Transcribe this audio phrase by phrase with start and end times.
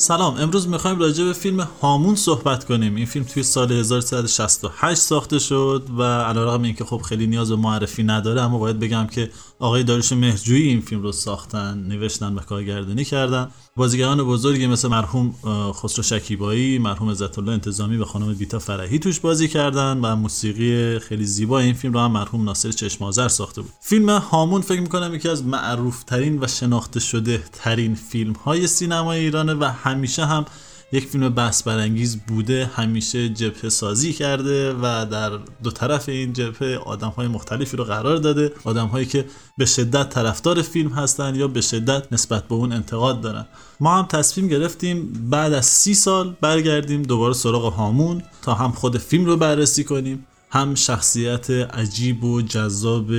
[0.00, 2.94] سلام امروز می‌خوایم راجع به فیلم هامون صحبت کنیم.
[2.94, 8.02] این فیلم توی سال 1368 ساخته شد و علیرغم اینکه خب خیلی نیاز به معرفی
[8.02, 13.04] نداره اما باید بگم که آقای داریوش مهرجویی این فیلم رو ساختن نوشتن و کارگردانی
[13.04, 13.50] کردن.
[13.76, 15.34] بازیگران بزرگی مثل مرحوم
[15.72, 20.98] خسرو شکیبایی مرحوم عزت الله انتظامی و خانم بیتا فرحی توش بازی کردن و موسیقی
[20.98, 23.70] خیلی زیبا این فیلم رو هم مرحوم ناصر چشمازر ساخته بود.
[23.80, 29.20] فیلم هامون فکر می‌کنم یکی از معروف ترین و شناخته شده ترین فیلم های سینمای
[29.20, 30.44] ایرانه و همیشه هم
[30.92, 35.30] یک فیلم بحث برانگیز بوده همیشه جبهه سازی کرده و در
[35.62, 38.52] دو طرف این جبهه آدم های مختلفی رو قرار داده.
[38.64, 39.24] آدم هایی که
[39.58, 43.46] به شدت طرفدار فیلم هستن یا به شدت نسبت به اون انتقاد دارن.
[43.80, 48.98] ما هم تصمیم گرفتیم بعد از سی سال برگردیم دوباره سراغ هامون تا هم خود
[48.98, 50.26] فیلم رو بررسی کنیم.
[50.50, 53.10] هم شخصیت عجیب و جذاب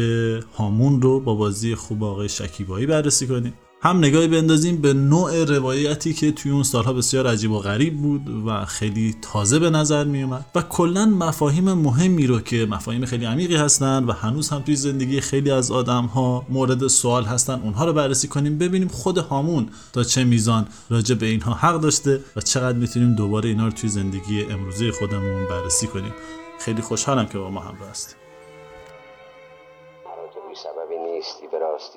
[0.57, 3.53] هامون رو با بازی خوب آقای شکیبایی بررسی کنیم.
[3.84, 8.46] هم نگاهی بندازیم به نوع روایتی که توی اون سالها بسیار عجیب و غریب بود
[8.46, 13.25] و خیلی تازه به نظر می اومد و کلا مفاهیم مهمی رو که مفاهیم خیلی
[13.25, 17.86] عمیقی هستن و هنوز هم توی زندگی خیلی از آدم ها مورد سوال هستن اونها
[17.86, 22.42] رو بررسی کنیم ببینیم خود هامون تا چه میزان راجع به اینها حق داشته و
[22.42, 26.13] چقدر می‌تونیم دوباره اینا رو توی زندگی امروزی خودمون بررسی کنیم.
[26.59, 28.20] خیلی خوشحالم که با ما همراه هستیم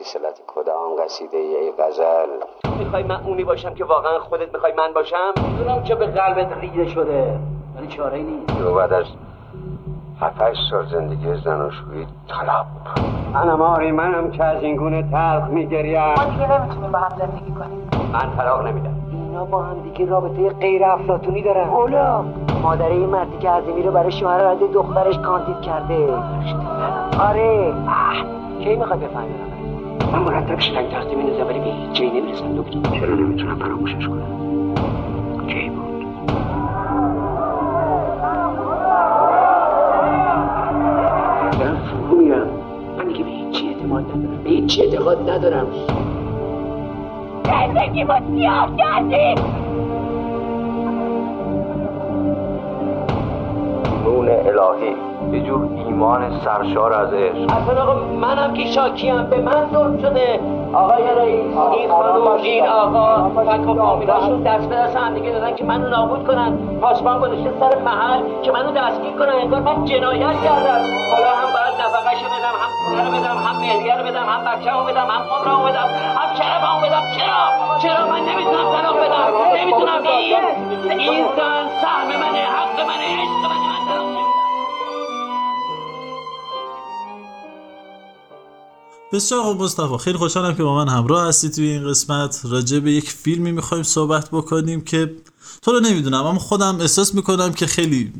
[0.04, 2.28] سلت کدام قصیده ای غزل؟
[2.78, 6.88] می‌خوای من اونی باشم که واقعا خودت می‌خوای من باشم؟ می‌دونم که به قلبت ریده
[6.88, 7.38] شده
[7.76, 8.58] ولی چاره نیست.
[8.58, 9.04] تو بعد از
[10.20, 12.66] هفتش سال زندگی زناشویی طلب.
[13.32, 16.00] منم آری منم که از این گونه تلخ میگریم.
[16.00, 17.88] ما دیگه نمی‌تونیم با هم زندگی کنیم.
[18.12, 21.68] من طلاق نمیدم اینا با هم دیگه رابطه غیر افلاطونی دارن.
[21.68, 22.24] اولا
[22.62, 26.08] مادر این مردی که عظیمی رو برای شوهر رده دخترش کاندید کرده.
[27.28, 27.74] آره.
[28.60, 29.53] کی می‌خوای بفهمی
[30.12, 34.26] من مرتب شدن تختی میندازم ولی به هیچ جایی نمی‌رسم دکتر چرا نمی‌تونم فراموشش کنم؟
[35.46, 36.04] کی بود؟
[41.58, 42.48] دارم فرو میرم.
[42.98, 45.66] من دیگه به هیچی اعتماد ندارم به هیچی اعتقاد ندارم.
[47.44, 49.38] زندگی با سیاه کردیم
[54.04, 55.13] نون الهی.
[55.34, 57.56] یه جور ایمان سرشار از عشق.
[57.56, 59.22] اصلا آقا منم که شاکیم.
[59.22, 60.40] به من ظلم شده.
[60.72, 65.54] آقای رئیس این خانوم این آقا فک و فامیلاشون دست به دست هم دیگه دادن
[65.54, 66.58] که منو نابود کنن.
[66.80, 69.34] پاسبان گذاشته سر محل که منو دستگیر کنن.
[69.42, 70.80] انگار من جنایت کردم.
[71.12, 74.84] حالا هم باید نفقهشو بدم هم پوله رو بدم هم مهریه رو بدم هم بچه‌مو
[74.84, 77.02] بدم هم خودمو بدم هم شرفمو بدم.
[77.16, 77.44] چرا؟
[77.82, 79.26] چرا من نمی‌تونم طلاق بدم؟
[79.60, 80.36] نمی‌تونم این
[80.98, 83.83] این زن سهم منه حق منه عشق منه.
[89.14, 89.98] بسیار خوب مصطفی.
[89.98, 92.40] خیلی خوشحالم که با من همراه هستی توی این قسمت.
[92.44, 95.14] راجع به یک فیلمی می‌خوایم صحبت بکنیم که
[95.62, 98.12] تو رو نمی‌دونم اما خودم احساس می‌کنم که خیلی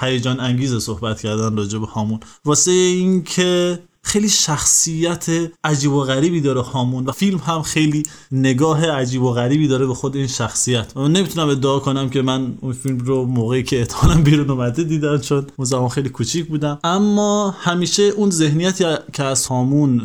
[0.00, 2.20] هیجان انگیز صحبت کردن راجع به هامون.
[2.44, 5.26] واسه اینکه خیلی شخصیت
[5.64, 8.02] عجیب و غریبی داره هامون و فیلم هم خیلی
[8.32, 10.96] نگاه عجیب و غریبی داره به خود این شخصیت.
[10.96, 15.18] من نمی‌تونم ادعا کنم که من اون فیلم رو موقعی که احتمالاً بیرون اومده دیدم
[15.18, 16.78] چون اون زمان خیلی کوچیک بودم.
[16.84, 20.02] اما همیشه اون ذهنیتی که از هامون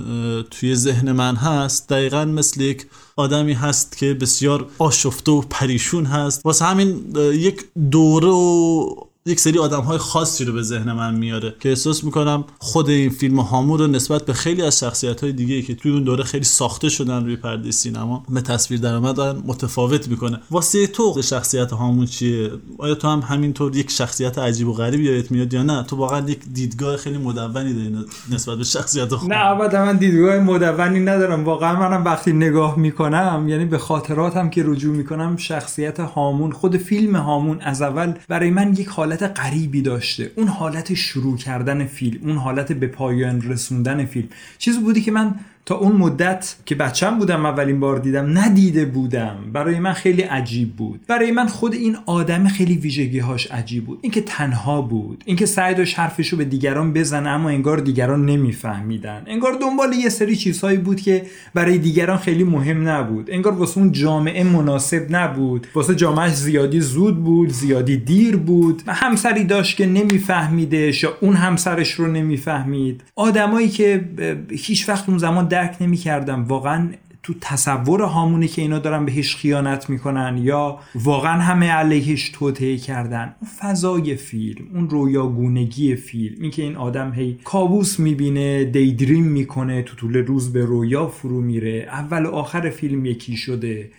[0.51, 6.45] توی ذهن من هست دقیقا مثل یک آدمی هست که بسیار آشفته و پریشون هست.
[6.45, 11.55] واسه همین یک دوره و یک سری آدم های خاصی رو به ذهن من میاره
[11.59, 15.61] که احساس می‌کنم خود این فیلم هامون رو نسبت به خیلی از شخصیت های دیگه
[15.61, 20.07] که توی اون دوره خیلی ساخته شدن روی پرده سینما به تصویر در دارن متفاوت
[20.07, 20.39] می‌کنه.
[20.51, 25.31] واسه تو شخصیت هامون چیه؟ آیا تو هم همینطور یک شخصیت عجیب و غریبی یادت
[25.31, 29.45] میاد یا نه؟ تو واقعا یک دیدگاه خیلی مدونی داری نسبت به شخصیت هامون نه
[29.45, 31.43] البته من دیدگاه مدونی ندارم.
[31.43, 37.15] واقعا منم وقتی نگاه می‌کنم یعنی به خاطراتم که رجوع می‌کنم شخصیت هامون خود فیلم
[37.15, 40.31] هامون از اول برای من یک حالت غریبی داشته.
[40.35, 44.27] اون حالت شروع کردن فیلم اون حالت به پایان رسوندن فیلم.
[44.57, 49.37] چیزی بودی که من تا اون مدت که بچم بودم اولین بار دیدم ندیده بودم.
[49.53, 50.99] برای من خیلی عجیب بود.
[51.07, 53.99] برای من خود این آدم خیلی ویژگی هاش عجیب بود.
[54.01, 55.23] اینکه تنها بود.
[55.25, 59.23] اینکه سعی داشت حرفشو به دیگران بزنه اما انگار دیگران نمیفهمیدن.
[59.27, 63.31] انگار دنبال یه سری چیزهایی بود که برای دیگران خیلی مهم نبود.
[63.31, 65.67] انگار واسه اون جامعه مناسب نبود.
[65.75, 68.83] واسه جامعه زیادی زود بود زیادی دیر بود.
[68.87, 73.03] همسری داشت که نمیفهمیدش یا اون همسرش رو نمی‌فهمید.
[73.15, 74.09] آدمایی که
[74.49, 76.89] هیچ وقت اون زمان درک نمی کردم واقعا
[77.23, 83.35] تو تصور هامونه که اینا دارن بهش خیانت می‌کنن یا واقعا همه علیهش توطعه کردن.
[83.41, 89.95] اون فضای فیلم اون رویاگونگی فیلم اینکه این آدم هی کابوس می‌بینه دیدریم می‌کنه تو
[89.95, 91.87] طول روز به رویا فرو میره.
[91.91, 93.91] اول و آخر فیلم یکی شده.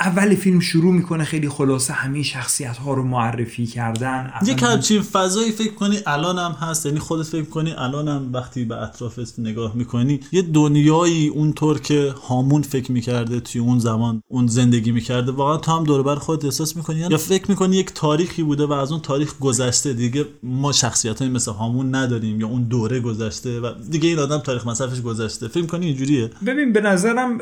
[0.00, 4.32] اول فیلم شروع می‌کنه خیلی خلاصه همه شخصیت ها رو معرفی کردن.
[4.46, 8.64] یک همچین فضایی فکر کنی الان هم هست یعنی خودت فکر کنی الان هم وقتی
[8.64, 14.46] به اطرافت نگاه می‌کنی یه دنیایی اونطور که هامون فکر می‌کرده توی اون زمان اون
[14.46, 15.32] زندگی می‌کرده.
[15.32, 18.72] واقعا تو هم دور بر خود احساس می‌کنی؟ یا فکر می‌کنی یک تاریخی بوده و
[18.72, 23.60] از اون تاریخ گذشته دیگه ما شخصیت های مثل هامون نداریم یا اون دوره گذشته
[23.60, 25.48] و دیگه این آدم تاریخ مصرفش گذشته.
[25.48, 27.38] فکر کنی اینجوریه؟ ببین به نظرم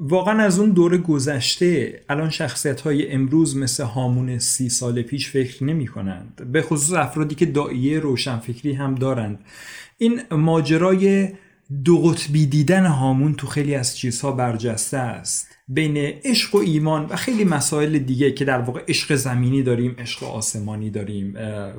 [0.00, 5.64] واقعا از اون دوره گذشته الان شخصیت های امروز مثل هامون سی سال پیش فکر
[5.64, 9.38] نمی کنند به خصوص افرادی که دائیه روشنفکری هم دارند.
[9.98, 11.28] این ماجرای
[11.84, 15.48] دو قطبی دیدن هامون تو خیلی از چیزها برجسته است.
[15.68, 20.24] بین عشق و ایمان و خیلی مسائل دیگه که در واقع عشق زمینی داریم عشق
[20.24, 21.34] آسمانی داریم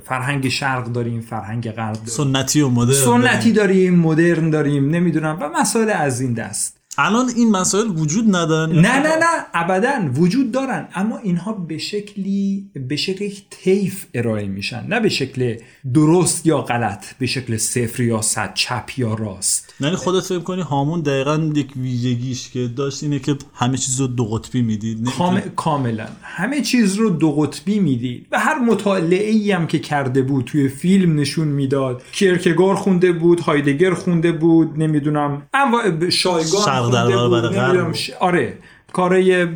[0.06, 2.08] فرهنگ شرق داریم فرهنگ غرب داریم.
[2.08, 3.96] سنتی و مدرن سنتی داریم.
[4.00, 5.38] مدرن داریم نمی‌دونم.
[5.42, 6.78] و مسائل از این دست.
[6.98, 12.72] الان این مسائل وجود ندارن؟ نه نه نه ابدا وجود دارن اما اینها به شکلی
[12.88, 14.86] به شکل تیف ارائه میشن.
[14.88, 15.56] نه به شکل
[15.94, 19.65] درست یا غلط به شکل صفر یا صد چپ یا راست.
[19.80, 24.08] یعنی خودت فکر کنی هامون دقیقا یک ویژگیش که داشت اینه که همه چیز رو
[24.08, 25.40] دو قطبی می‌دید کام...
[25.56, 26.08] کاملا.
[26.22, 28.28] همه چیز رو دو قطبی می‌دید.
[28.32, 32.02] و هر مطالعه ای هم که کرده بود توی فیلم نشون می‌داد.
[32.12, 35.42] کیرکگار خونده بود هایدگر خونده بود نمی‌دونم.
[35.54, 37.86] انواع شایگان در
[38.20, 38.58] آره.
[38.94, 39.48] کارای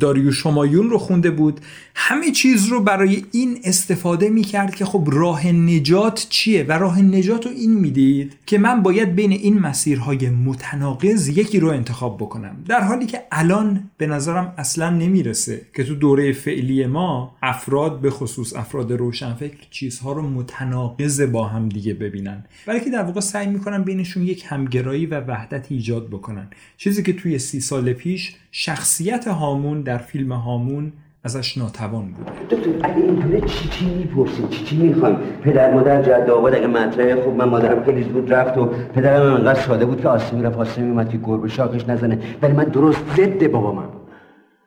[0.00, 1.60] داریوش همایون رو خونده بود.
[2.02, 7.46] همه چیز رو برای این استفاده می‌کرد که خب راه نجات چیه؟ و راه نجات
[7.46, 12.64] رو این می‌دید که من باید بین این مسیرهای متناقض یکی رو انتخاب بکنم.
[12.68, 18.10] در حالی که الان به نظرم اصلا نمی‌رسه که تو دوره فعلی ما افراد به
[18.10, 22.44] خصوص افراد روشنفکر چیزها رو متناقض با هم دیگه ببینن.
[22.84, 26.48] که در واقع سعی می‌کنن بینشون یک همگرایی و وحدت ایجاد بکنن.
[26.76, 30.92] چیزی که توی سی سال پیش شخصیت هامون در فیلم هامون
[31.24, 36.30] ازش ناتوان بود دکتر اگه اینطوره چی چی می‌پرسید؟ چی چی می‌خوایم پدر مادر جد
[36.30, 40.08] آباد اگه مطرحه خوب من مادرم خیلی زود رفت و پدرم انقدر ساده بود که
[40.08, 42.18] آسمی رفت آسمی اومد که گربه شاخش نزنه.
[42.42, 43.72] ولی من درست ضد بابا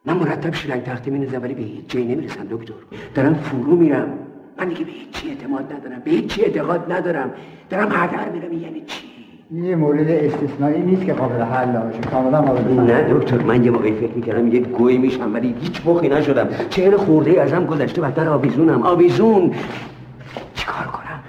[0.06, 2.74] من مرتب شیلنگ تختی میندازم ولی به هیچ جایی نمی‌رسم دکتر.
[3.16, 4.08] دارم فرو میرم.
[4.58, 7.32] من دیگه به هیچ اعتماد ندارم به هیچ اعتقاد ندارم.
[7.70, 9.13] دارم هدر میرم یعنی چی؟
[9.54, 13.92] یه مورد استثنایی نیست که قابل حل باشه کاملا قابل نه دکتر من یه موقعی
[13.92, 16.48] فکر می‌کردم یه گوی میشم ولی هیچ بخی نشدم.
[16.70, 18.84] چهل خورده ازم گذشته بدتر آویزونم.
[18.84, 19.52] آویزون!
[20.56, 21.20] چیکار کنم؟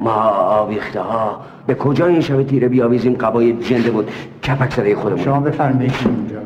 [0.00, 4.10] ما آویخته ها به کجا این شب تیره بیاویزیم؟ قبای جنده بود.
[4.44, 5.24] کپک زده خودمون.
[5.24, 6.40] شما بفرمایید اینجا.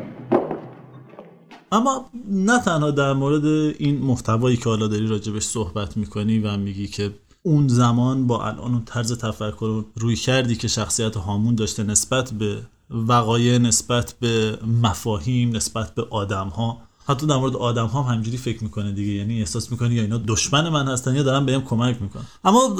[1.71, 3.45] اما نه تنها در مورد
[3.79, 7.09] این محتوایی که حالا داری راجبش صحبت می‌کنی و میگی که
[7.45, 12.61] اون زمان با الان اون طرز تفکر روی کردی که شخصیت هامون داشته نسبت به
[12.89, 18.63] وقایع نسبت به مفاهیم نسبت به آدم ها حتی در مورد آدم هم همجوری فکر
[18.63, 19.13] می‌کنه دیگه.
[19.13, 22.23] یعنی احساس می‌کنه یا اینا دشمن من هستن یا دارن بهم کمک می‌کنن.
[22.43, 22.75] اما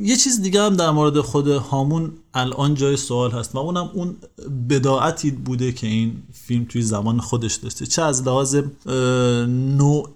[0.00, 4.16] یه چیز دیگه هم در مورد خود هامون الان جای سوال هست و اونم اون
[4.68, 7.86] بداعتی بوده که این فیلم توی زمان خودش داشته.
[7.86, 8.56] چه از لحاظ
[9.76, 10.08] نوع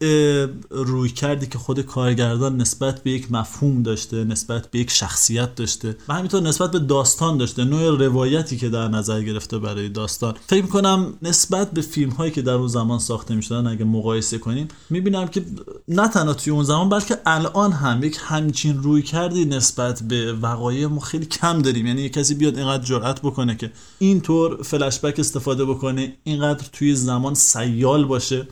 [0.70, 5.96] روی کردی که خود کارگردان نسبت به یک مفهوم داشته نسبت به یک شخصیت داشته
[6.08, 10.34] و همینطور نسبت به داستان داشته نوع روایتی که در نظر گرفته برای داستان.
[10.46, 14.68] فکر می‌کنم نسبت به فیلم هایی که در اون زمان ساخته می‌شدن اگه مقایسه کنیم
[14.90, 15.44] می‌بینم که
[15.88, 20.86] نه تنها توی اون زمان بلکه الان هم یک همچین روی کردی نسبت به وقایع
[20.86, 21.86] ما خیلی کم داریم.
[21.86, 28.04] یعنی کسی بیاد اینقدر جرأت بکنه که اینطور فلشبک استفاده بکنه اینقدر توی زمان سیال
[28.04, 28.46] باشه.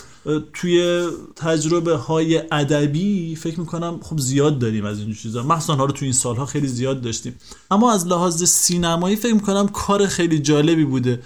[0.53, 5.43] توی تجربه های ادبی فکر می‌کنم خب زیاد داریم از این چیزا.
[5.43, 7.37] مخصوصا ها رو توی این سالها خیلی زیاد داشتیم.
[7.71, 11.23] اما از لحاظ سینمایی فکر می‌کنم کار خیلی جالبی بوده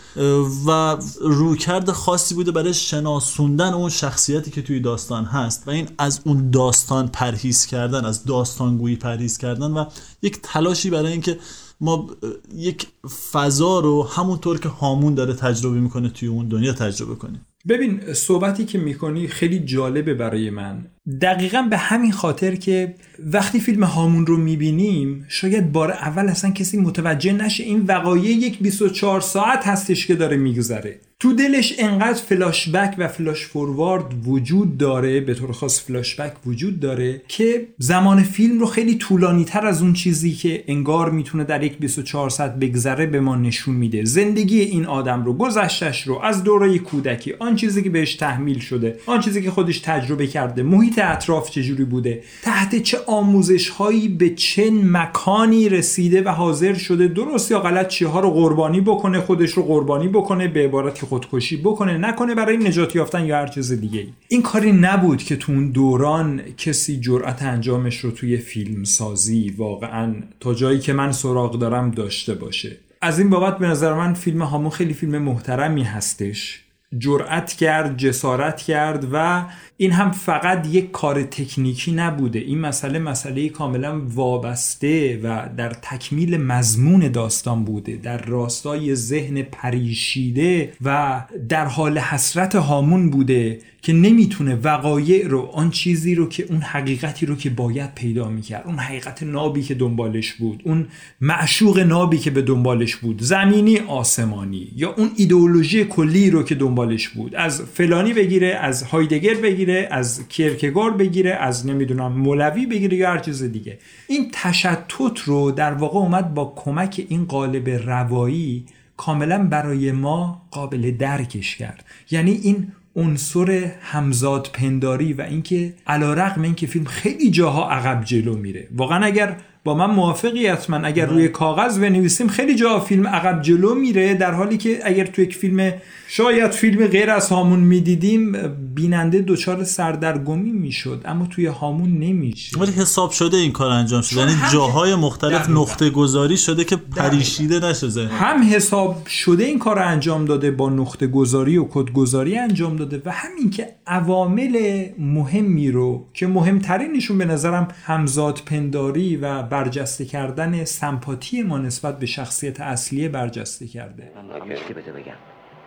[0.67, 6.21] و رویکرد خاصی بوده برای شناسوندن اون شخصیتی که توی داستان هست و این از
[6.25, 9.85] اون داستان پرهیز کردن از داستانگویی پرهیز کردن و
[10.23, 11.39] یک تلاشی برای اینکه
[11.81, 12.11] ما
[12.55, 12.87] یک
[13.33, 17.47] فضا رو همونطور که هامون داره تجربه می‌کنه توی اون دنیا تجربه کنیم.
[17.69, 20.87] ببین صحبتی که می‌کنی خیلی جالبه برای من.
[21.21, 26.79] دقیقا به همین خاطر که وقتی فیلم هامون رو می‌بینیم شاید بار اول اصلا کسی
[26.79, 31.01] متوجه نشه این وقایع یک 24 ساعت هستش که داره میگذره.
[31.21, 37.23] تو دلش انقدر فلاشبک و فلاش فوروارد وجود داره به طور خاص فلاشبک وجود داره
[37.29, 41.79] که زمان فیلم رو خیلی طولانی تر از اون چیزی که انگار می‌تونه در یک
[41.79, 44.05] 24 ساعت بگذره به ما نشون میده.
[44.05, 48.99] زندگی این آدم رو گذشتش رو از دوره کودکی آن چیزی که بهش تحمیل شده
[49.07, 54.31] آن چیزی که خودش تجربه کرده محیط اطراف چجوری بوده تحت چه آموزش هایی به
[54.31, 59.63] چه مکانی رسیده و حاضر شده درست یا غلط چیها رو قربانی بکنه خودش رو
[59.63, 64.13] قربانی بکنه به عبارت خودکشی بکنه نکنه برای نجات یافتن یا هر چیز دیگه ای.
[64.29, 70.15] این کاری نبود که تو اون دوران کسی جرأت انجامش رو توی فیلم سازی واقعا
[70.41, 74.43] تا جایی که من سراغ دارم داشته باشه از این بابت به نظر من فیلم
[74.43, 76.66] هامون خیلی فیلم محترمی هستش
[76.99, 79.45] جرأت کرد جسارت کرد و
[79.77, 82.39] این هم فقط یک کار تکنیکی نبوده.
[82.39, 90.73] این مسئله مسئله کاملا وابسته و در تکمیل مضمون داستان بوده در راستای ذهن پریشیده
[90.85, 96.61] و در حال حسرت هامون بوده که نمی‌تونه وقایع رو آن چیزی رو که اون
[96.61, 98.63] حقیقتی رو که باید پیدا می‌کرد.
[98.67, 100.87] اون حقیقت نابی که دنبالش بود اون
[101.21, 103.23] معشوق نابی که به دنبالش بود.
[103.23, 106.55] زمینی آسمانی یا اون ایدئولوژی کلی رو که
[106.87, 107.35] دنبالش بود.
[107.35, 113.19] از فلانی بگیره از هایدگر بگیره از کیرکگار بگیره از نمی‌دونم مولوی بگیره یا هر
[113.19, 113.79] چیز دیگه.
[114.09, 118.65] این تشتت رو در واقع اومد با کمک این قالب روایی
[118.97, 121.85] کاملا برای ما قابل درکش کرد.
[122.11, 128.37] یعنی این عنصر همزاد پنداری و اینکه علا رقم اینکه فیلم خیلی جاها عقب جلو
[128.37, 128.69] میره.
[128.77, 129.37] واقعا اگر
[129.67, 130.77] با من موافقی حتما.
[130.77, 135.23] اگر روی کاغذ بنویسیم خیلی جا فیلم عقب جلو میره در حالی که اگر تو
[135.23, 135.73] یک فیلم
[136.09, 138.33] شاید فیلم غیر از هامون می‌دیدیم
[138.75, 142.59] بیننده دچار سردرگمی می‌شد اما توی هامون نمیشه.
[142.59, 144.21] ولی حساب شده این کار انجام شده.
[144.21, 150.25] یعنی جاهای مختلف نقطه گذاری شده که پریشیده نشه هم حساب شده این کار انجام
[150.25, 156.07] داده با نقطه گذاری و کد گذاری انجام داده و همین که عوامل مهمی رو
[156.15, 163.09] که مهمترینشون به نظرم همزاد پنداری و برجسته کردن سمپاتی ما نسبت به شخصیت اصلی
[163.09, 164.13] برجسته کرده.
[164.17, 165.13] من بده بگم.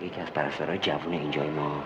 [0.01, 1.84] یکی از پرستارهای جوون اینجای ما.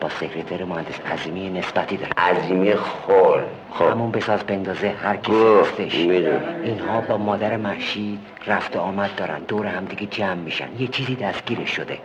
[0.00, 2.12] با سکرتر مهندس عظیمی نسبتی داره.
[2.16, 3.84] عظیمی خور خب.
[3.84, 9.40] همون بساز بندازه هر کی هستش اینها با مادر محشید رفت آمد دارن.
[9.48, 10.68] دور هم دیگه جمع میشن.
[10.78, 11.98] یه چیزی دستگیرش شده.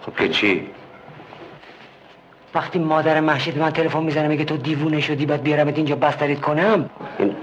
[0.00, 0.66] خب که چی؟
[2.56, 6.90] وقتی مادر محشید من تلفن می‌زنه میگه تو دیوونه شدی بعد بیارمت اینجا بستریت کنم؟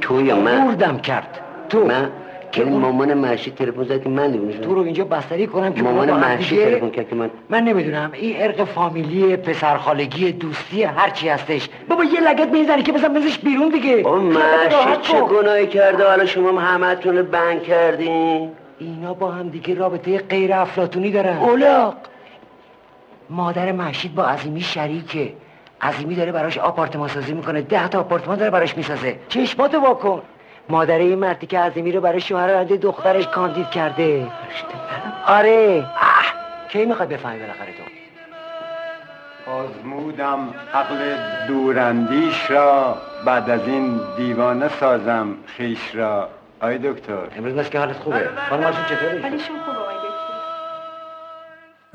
[0.01, 1.39] تو یا من؟ بردم کرد.
[1.69, 1.85] تو.
[1.85, 2.09] من؟
[2.51, 5.83] که اون مامان محشید تلفن زد که من دیوونه تو رو اینجا بستری کنم که
[5.83, 11.29] مامان محشید تلفن کرد که من من نمی‌دونم این ارق فامیلی پسرخالگی دوستی هر چی
[11.29, 11.69] هستش.
[11.89, 13.91] بابا یه لگت می‌زنی که بزن بزنش بیرون دیگه.
[13.91, 18.49] اون محشید چه گناهی کرده؟ حالا شما همتون رو بند کردین.
[18.79, 21.37] اینا با هم دیگه رابطه غیر افلاتونی دارن.
[21.37, 21.95] اولاق.
[23.29, 25.33] مادر محشید با عظیمی شریکه.
[25.81, 27.61] عظیمی داره براش آپارتمان سازی می‌کنه.
[27.61, 29.19] ده تا آپارتمان داره براش می‌سازه.
[29.29, 30.21] چشماتو واکن
[30.69, 34.27] مادر این مردی که عظیمی رو برای شوهر دخترش کاندید کرده.
[35.27, 35.85] آره.
[36.69, 37.83] کی می‌خوای بفهمی بالاخره تو؟
[39.51, 41.15] آزمودم عقل
[41.47, 42.97] دوراندیش را.
[43.25, 46.29] بعد از این دیوانه سازم خیش را.
[46.61, 47.13] آی دکتر.
[47.37, 48.29] امروز مثل که حالت خوبه.
[48.49, 49.72] خانماشون چطوره؟ حالشون خوبه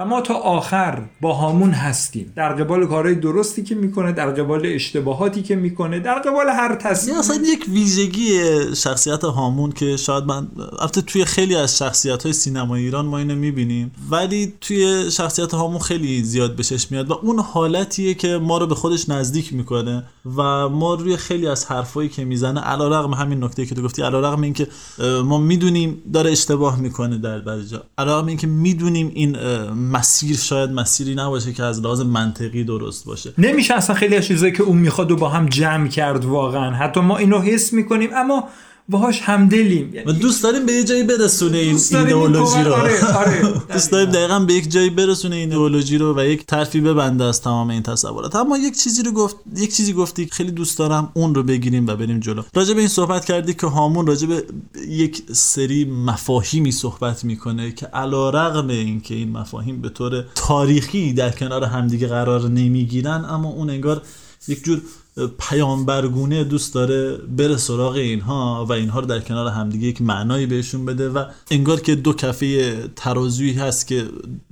[0.00, 2.32] و ما تا آخر با هامون هستیم.
[2.36, 7.18] در قبال کارهای درستی که می‌کنه در قبال اشتباهاتی که می‌کنه در قبال هر تصمیم
[7.18, 8.40] اصلا یک ویژگی
[8.76, 13.34] شخصیت هامون که شاید من البته توی خیلی از شخصیت های سینما ایران ما اینو
[13.34, 18.66] می‌بینیم ولی توی شخصیت هامون خیلی زیاد بهش میاد و اون حالتیه که ما رو
[18.66, 20.04] به خودش نزدیک می‌کنه
[20.36, 24.42] و ما روی خیلی از حرفایی که می‌زنه علیرغم همین نکته که تو گفتی علیرغم
[24.42, 24.68] اینکه
[25.24, 29.36] ما می‌دونیم داره اشتباه می‌کنه در بعضی جا علیرغم اینکه می‌دونیم این
[29.92, 33.33] مسیر شاید مسیری نباشه که از لحاظ منطقی درست باشه.
[33.38, 36.71] نمیشه اصلا خیلی از چیزایی که اون می‌خواد و با هم جمع کرد واقعا.
[36.71, 38.49] حتی ما اینو حس می‌کنیم اما
[38.88, 39.92] باهاش همدلیم.
[40.07, 42.73] و دوست داریم به یه جایی برسونه این ایدئولوژی رو.
[42.73, 43.52] آره، آره.
[43.73, 47.42] دوست داریم دقیقا به یک جایی برسونه این ایدئولوژی رو و یک طرفی ببنده از
[47.42, 48.37] تمام این تصورات.
[48.37, 51.97] اما یک چیزی رو گفت یک چیزی گفتی خیلی دوست دارم اون رو بگیریم و
[51.97, 52.42] بریم جلو.
[52.54, 54.45] راجع به این صحبت کردی که هامون راجع به
[54.88, 61.64] یک سری مفاهیمی صحبت می‌کنه که علیرغم اینکه این مفاهیم به طور تاریخی در کنار
[61.64, 64.02] همدیگه قرار نمی‌گیرن اما اون انگار
[64.49, 64.80] یک جور
[65.38, 70.84] پیامبرگونه دوست داره بره سراغ اینها و اینها رو در کنار همدیگه یک معنایی بهشون
[70.84, 74.04] بده و انگار که دو کفه ترازویی هست که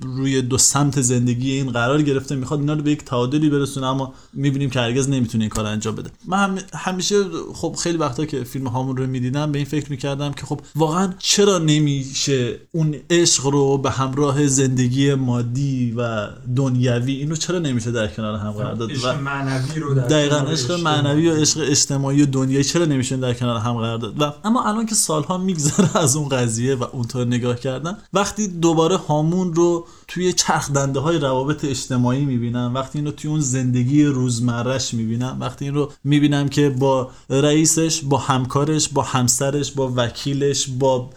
[0.03, 4.15] روی دو سمت زندگی این قرار گرفته می‌خواد اینا رو به یک تعادلی برسونه اما
[4.33, 6.11] می‌بینیم که هرگز نمی‌تونه این کار انجام بده.
[6.29, 10.33] من هم همیشه خب خیلی وقتا که فیلم هامون رو می‌دیدم به این فکر می‌کردم
[10.33, 17.37] که خب واقعا چرا نمیشه اون عشق رو به همراه زندگی مادی و دنیوی اینو
[17.37, 21.35] چرا نمیشه در کنار هم قرار داد؟ و معنوی رو در دقیقا عشق معنوی و
[21.35, 24.95] عشق اجتماعی و دنیایی چرا نمیشه در کنار هم قرار داد؟ و اما الان که
[24.95, 30.71] سالها میگذره از اون قضیه و اونطور نگاه کردن وقتی دوباره هامون رو توی چرخ
[30.71, 32.73] دنده های روابط اجتماعی می‌بینم.
[32.75, 35.37] وقتی اینو توی اون زندگی روزمرش می‌بینم.
[35.41, 41.11] وقتی این رو می‌بینم که با رئیسش با همکارش با همسرش با وکیلش با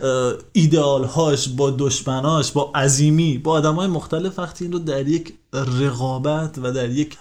[0.54, 6.58] ایدئالهاش با دشمناش با عظیمی با آدم های مختلف وقتی این رو در یک رقابت
[6.64, 7.18] و در یک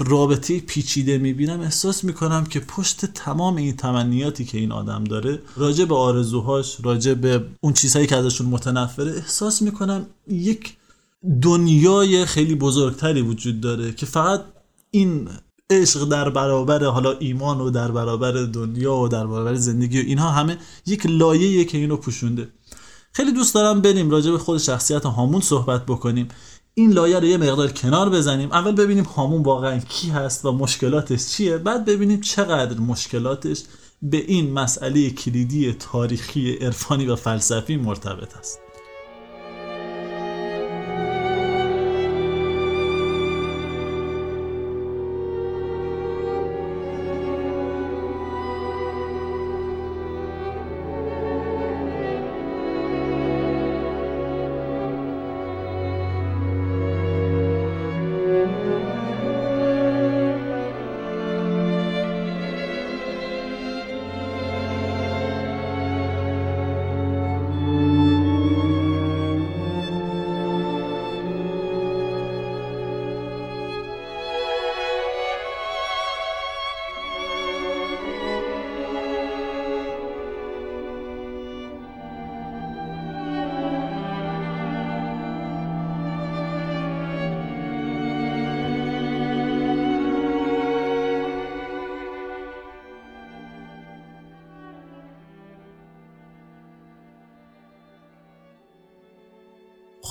[0.00, 5.84] رابطه پیچیده می‌بینم احساس می‌کنم که پشت تمام این تمنیاتی که این آدم داره راجع
[5.84, 10.76] به آرزوهاش راجع به اون چیزهایی که ازشون متنفره احساس می‌کنم یک
[11.42, 14.44] دنیای خیلی بزرگتری وجود داره که فقط
[14.90, 15.28] این
[15.70, 20.30] عشق در برابر حالا ایمان و در برابر دنیا و در برابر زندگی و اینها
[20.30, 22.48] همه یک لایه که اینو پوشونده.
[23.12, 26.28] خیلی دوست دارم بریم راجع به خود شخصیت هامون صحبت بکنیم.
[26.74, 28.52] این لایه رو یه مقدار کنار بزنیم.
[28.52, 31.58] اول ببینیم هامون واقعا کی هست و مشکلاتش چیه.
[31.58, 33.62] بعد ببینیم چقدر مشکلاتش
[34.02, 38.58] به این مسئله کلیدی تاریخی عرفانی و فلسفی مرتبط است.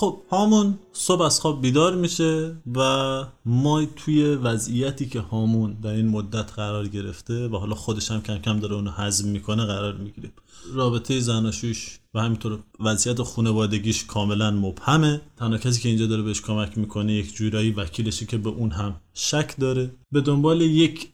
[0.00, 6.08] خب هامون صبح از خواب بیدار میشه و ما توی وضعیتی که هامون در این
[6.08, 10.32] مدت قرار گرفته و حالا خودش هم کم کم داره اونو حزم می‌کنه قرار می‌گیریم
[10.72, 15.20] رابطه زناشوش و همینطور وضعیت خانوادگیش کاملا مبهمه.
[15.36, 18.96] تنها کسی که اینجا داره بهش کمک می‌کنه یک جورایی وکیلشه که به اون هم
[19.14, 19.90] شک داره.
[20.12, 21.08] به دنبال یک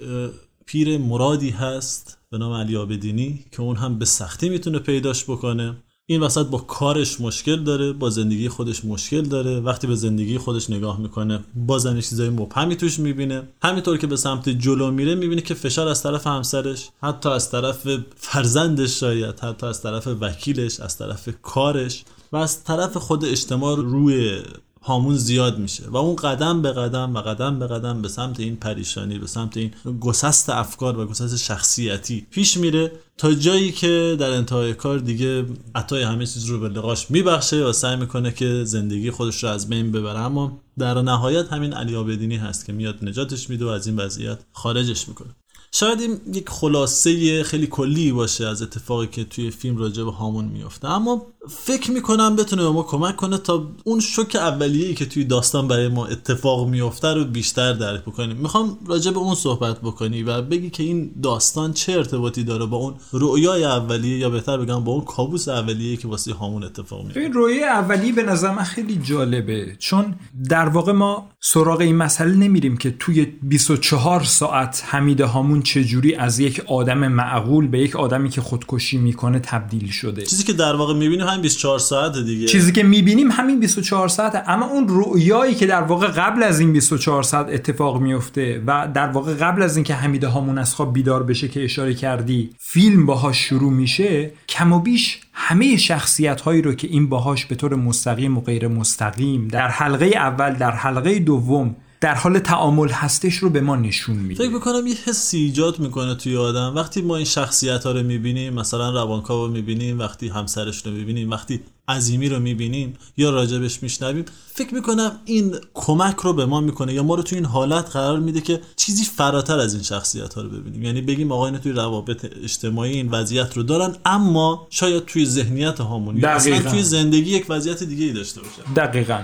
[0.67, 5.77] پیر مرادی هست به نام علی آبدینی که اون هم به سختی می‌تونه پیداش بکنه.
[6.09, 9.61] این وسط با کارش مشکل داره با زندگی خودش مشکل داره.
[9.61, 13.49] وقتی به زندگی خودش نگاه می‌کنه بازن چیزای مبهمی توش می‌بینه.
[13.63, 17.89] همینطور که به سمت جلو میره می‌بینه که فشار از طرف همسرش حتی از طرف
[18.17, 24.43] فرزندش شاید حتی از طرف وکیلش از طرف کارش و از طرف خود اجتماع روی
[24.87, 28.57] هامون زیاد میشه و اون قدم به قدم و قدم به قدم به سمت این
[28.57, 29.71] پریشانی به سمت این
[30.01, 35.45] گسست افکار و گسست شخصیتی پیش میره تا جایی که در انتهای کار دیگه
[35.75, 39.69] عطای همه چیز رو به لقاش میبخشه و سعی می‌کنه که زندگی خودش رو از
[39.69, 40.19] بین ببره.
[40.19, 44.39] اما در نهایت همین علی آبدینی هست که میاد نجاتش میده و از این وضعیت
[44.53, 45.31] خارجش می‌کنه.
[45.73, 50.45] شاید این یک خلاصه خیلی کلی باشه از اتفاقی که توی فیلم راجع به هامون
[50.45, 55.25] میفته اما فکر می‌کنم بتونه به ما کمک کنه تا اون شوک اولیه‌ای که توی
[55.25, 58.37] داستان برای ما اتفاق میفته رو بیشتر درک بکنیم.
[58.37, 62.77] می‌خوام راجع به اون صحبت بکنی و بگی که این داستان چه ارتباطی داره با
[62.77, 67.21] اون رؤیای اولیه یا بهتر بگم با اون کابوس اولیه که واسه هامون اتفاق میفته
[67.21, 69.77] این رویای اولیه به نظر من خیلی جالبه.
[69.79, 70.15] چون
[70.49, 76.39] در واقع ما سراغ این مسئله نمیریم که توی 24 ساعت حمید هامون چجوری از
[76.39, 80.23] یک آدم معقول به یک آدمی که خودکشی می‌کنه تبدیل شده.
[80.23, 82.47] چیزی که در واقع می‌بینیم همین 24 ساعت دیگه.
[82.47, 86.73] چیزی که می‌بینیم همین 24 ساعته اما اون رؤیایی که در واقع قبل از این
[86.73, 91.23] 24 ساعت اتفاق میفته و در واقع قبل از اینکه حمیده هامون از خواب بیدار
[91.23, 96.75] بشه که اشاره کردی فیلم باهاش شروع میشه کم و بیش همه شخصیت هایی رو
[96.75, 101.77] که این باهاش به طور مستقیم و غیر مستقیم در حلقه اول در حلقه دوم
[102.01, 104.45] در حال تعامل هستش رو به ما نشون میده.
[104.45, 106.73] فکر می‌کنم یه حسی ایجاد می‌کنه توی آدم.
[106.77, 111.31] وقتی ما این شخصیت ها رو می‌بینیم مثلا روانکاو رو می‌بینیم وقتی همسرش رو می‌بینیم
[111.31, 116.93] وقتی عظیمی رو می‌بینیم یا راجبش میشنویم فکر می‌کنم این کمک رو به ما می‌کنه
[116.95, 120.43] یا ما رو توی این حالت قرار میده که چیزی فراتر از این شخصیت ها
[120.43, 120.83] رو ببینیم.
[120.83, 126.17] یعنی بگیم آقا توی روابط اجتماعی این وضعیت رو دارن اما شاید توی ذهنیت هامون
[126.17, 129.19] یا اصلا توی زندگی یک وضعیت دیگه ای داشته باشه دقیقا.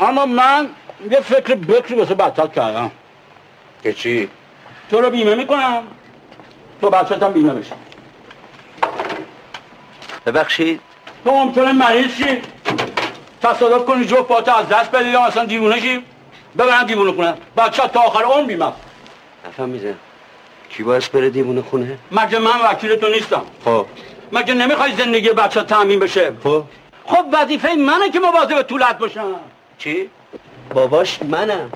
[0.00, 0.68] اما من
[1.10, 2.90] یه فکر بکری واسه بچت کردم.
[3.82, 4.28] که چی؟
[4.90, 5.82] تو رو بیمه می‌کنم.
[6.80, 7.72] تو بچت هم بیمه بشه
[10.26, 10.80] ببخشید.
[11.24, 12.42] تو ممکنه مریض شی.
[13.42, 16.04] تصادف کنی جفت پات از دست بدی یا اصلا دیوونه شی؟
[16.58, 17.34] ببرن دیوونه خونه.
[17.56, 18.78] بچه تا آخر اون بیمه است.
[19.48, 19.94] نفهمیدم
[20.70, 23.86] کی باعث بره دیوونه خونه؟ مگه من وکیل تو نیستم؟ خب.
[24.32, 26.64] مگه نمی‌خوای زندگی بچه تامین بشه؟ خب.
[27.06, 29.34] خب وظیفه منه که مواظب طولت باشم.
[29.78, 30.10] چی؟
[30.74, 31.70] باباش منم.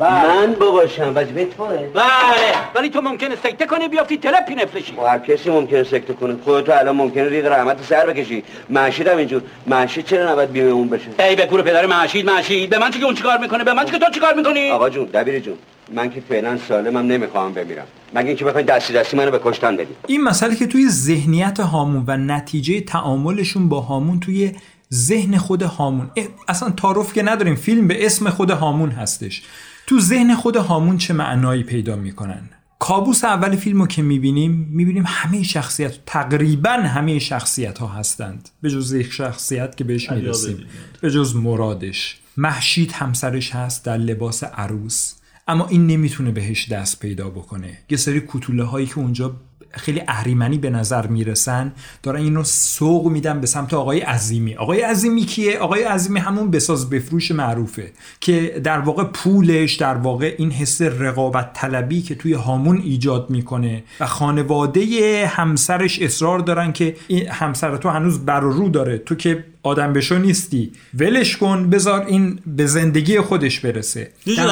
[0.00, 1.12] من باباشم.
[1.14, 2.54] وظیفه توه بله.
[2.74, 6.36] ولی تو ممکنه سکته کنی بیافتی تلپی نفلشی هر کسی ممکنه سکته کنه.
[6.44, 8.44] خودت الان ممکنه ریق رحمت سر بکشی.
[8.70, 9.42] محشید هم اینجور.
[9.66, 12.70] محشید چرا نباید بیمه اون بشه؟ ای به کور پدر محشید محشید.
[12.70, 14.90] به من چی که اون چیکار می‌کنه؟ به من چی که تو چیکار می‌کنی؟ آقا
[14.90, 15.58] جون دبیر جون.
[15.92, 17.86] من که فعلا سالمم نمی‌خوام بمیرم.
[18.14, 22.04] مگه اینکه بخواید دستی دستی منو به کشتن بدی این مسئله که توی ذهنیت هامون
[22.06, 24.52] و نتیجه تعاملشون با هامون توی
[24.94, 26.10] ذهن خود هامون.
[26.48, 27.54] اصلا تعارف که نداریم.
[27.54, 29.42] فیلم به اسم خود هامون هستش.
[29.86, 35.04] تو ذهن خود هامون چه معنایی پیدا می‌کنن؟ کابوس اول فیلم رو که می‌بینیم می‌بینیم
[35.06, 38.48] همه شخصیت تقریبا همه شخصیت ها هستند.
[38.62, 40.66] به جز یک شخصیت که بهش می‌رسیم.
[41.00, 42.16] به جز مرادش.
[42.36, 45.14] محشید همسرش هست در لباس عروس.
[45.48, 47.78] اما این نمی‌تونه بهش دست پیدا بکنه.
[47.90, 49.36] یه سری کتوله هایی که اونجا
[49.76, 54.54] خیلی اهریمنی به نظر می‌رسن دارن این رو سوق میدن به سمت آقای عظیمی.
[54.54, 60.34] آقای عظیمی کیه؟ آقای عظیمی همون بساز بفروش معروفه که در واقع پولش در واقع
[60.38, 63.84] این حس رقابت طلبی که توی هامون ایجاد می‌کنه.
[64.00, 68.98] و خانواده همسرش اصرار دارن که این همسر تو هنوز بر رو داره.
[68.98, 70.72] تو که آدم بشو نیستی.
[70.94, 74.10] ولش کن بذار این به زندگی خودش برسه.
[74.26, 74.46] یه جور,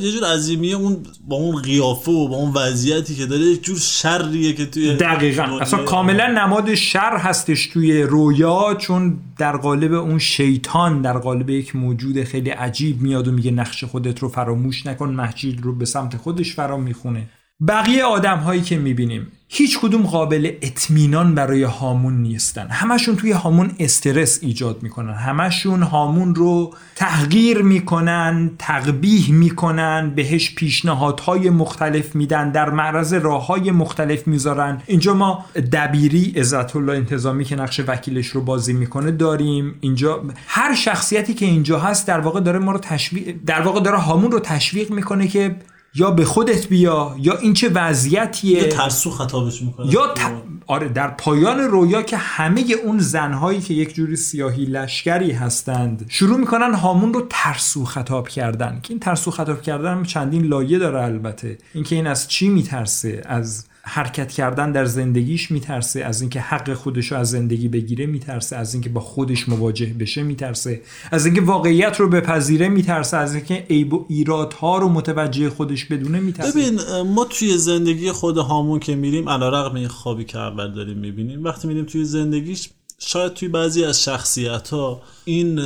[0.00, 0.96] یه جور عظیمی اون
[1.28, 5.42] با اون قیافه و با اون وضعیتی که داره یک جور شریه که توی دقیقا.
[5.42, 11.76] اصلا کاملا نماد شر هستش توی رویا چون در قالب اون شیطان در قالب یک
[11.76, 16.16] موجود خیلی عجیب میاد و میگه نقش خودت رو فراموش نکن محجید رو به سمت
[16.16, 17.28] خودش فرا می‌خونه.
[17.68, 22.68] بقیه آدم هایی که می‌بینیم هیچ کدوم قابل اطمینان برای هامون نیستن.
[22.68, 25.14] همشون توی هامون استرس ایجاد می‌کنن.
[25.14, 33.70] همشون هامون رو تغییر می‌کنن تقبیح می‌کنن بهش پیشنهادهای مختلف میدن در معرض راه های
[33.70, 34.82] مختلف می‌ذارن.
[34.86, 39.74] اینجا ما دبیری عزت الله انتظامی که نقش وکیلش رو بازی می‌کنه داریم.
[39.80, 43.98] اینجا هر شخصیتی که اینجا هست در واقع داره ما رو تشویق در واقع داره
[43.98, 45.56] هامون رو تشویق می‌کنه که
[45.94, 49.94] یا به خودت بیا یا این چه وضعیتیه؟ یا ترسو خطابش می‌کنه.
[49.94, 50.20] یا ت...
[50.66, 56.38] آره در پایان رویا که همه اون زنهایی که یک جوری سیاهی لشکری هستند شروع
[56.38, 58.80] می‌کنن هامون رو ترسو خطاب کردن.
[58.82, 61.58] که این ترسو خطاب کردن چندین لایه داره البته.
[61.74, 67.12] اینکه این از چی میترسه؟ از حرکت کردن در زندگیش میترسه از اینکه حق خودش
[67.12, 72.00] رو از زندگی بگیره میترسه از اینکه با خودش مواجه بشه میترسه از اینکه واقعیت
[72.00, 76.52] رو بپذیره میترسه از اینکه عیب و ایرادها رو متوجه خودش بدونه میترسه.
[76.52, 81.44] ببین ما توی زندگی خود هامون که میریم علیرغم این خوابی که اول داریم می‌بینیم
[81.44, 82.70] وقتی میریم توی زندگیش
[83.06, 85.58] شاید توی بعضی از شخصیت ها این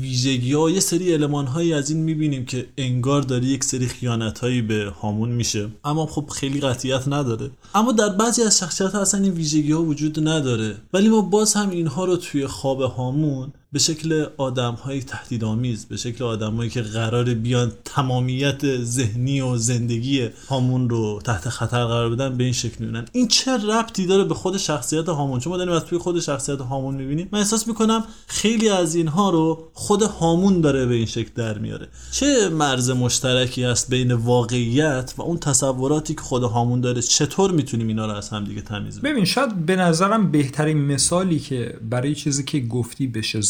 [0.00, 4.38] ویژگی ها یه سری علمان هایی از این می‌بینیم که انگار داره یک سری خیانت
[4.38, 5.68] هایی به هامون میشه.
[5.84, 7.50] اما خب خیلی قطیت نداره.
[7.74, 10.76] اما در بعضی از شخصیت ها اصلا این ویژگی ها وجود نداره.
[10.92, 15.96] ولی ما باز هم اینها رو توی خواب هامون به شکل آدم های تهدیدآمیز به
[15.96, 22.36] شکل آدمایی که قرار بیان تمامیت ذهنی و زندگی هامون رو تحت خطر قرار بدن
[22.36, 23.04] به این شکل می‌بینن.
[23.12, 26.60] این چه ربطی داره به خود شخصیت هامون؟ چون ما داریم از توی خود شخصیت
[26.60, 27.28] هامون می‌بینیم.
[27.32, 31.88] من احساس می‌کنم خیلی از اینها رو خود هامون داره به این شکل در میاره.
[32.12, 37.88] چه مرز مشترکی است بین واقعیت و اون تصوراتی که خود هامون داره؟ چطور می‌تونیم
[37.88, 42.44] اینا رو از هم دیگه تمیز ببین شاید به نظرم بهترین مثالی که برای چیزی
[42.44, 43.40] که گفتی بشه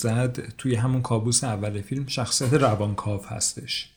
[0.59, 3.91] توی همون کابوس اول فیلم شخصیت روانکاو هستش.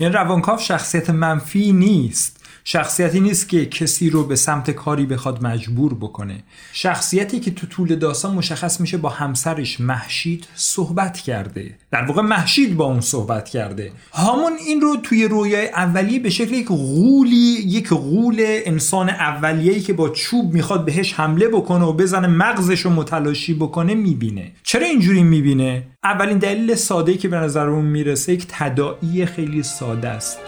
[0.00, 2.37] یعنی روانکاو شخصیت منفی نیست.
[2.70, 6.42] شخصیتی نیست که کسی رو به سمت کاری بخواد مجبور بکنه.
[6.72, 11.74] شخصیتی که تو طول داستان مشخص میشه با همسرش محشید صحبت کرده.
[11.90, 13.92] در واقع محشید با اون صحبت کرده.
[14.12, 19.92] هامون این رو توی رویای اولیه به شکل یک غولی یک غول انسان اولیه‌ای که
[19.92, 24.52] با چوب می‌خواد بهش حمله بکنه و بزنه مغزش رو متلاشی بکنه می‌بینه.
[24.62, 30.08] چرا اینجوری می‌بینه؟ اولین دلیل ساده که به نظر اون می‌رسه یک تداعی خیلی ساده
[30.08, 30.38] است.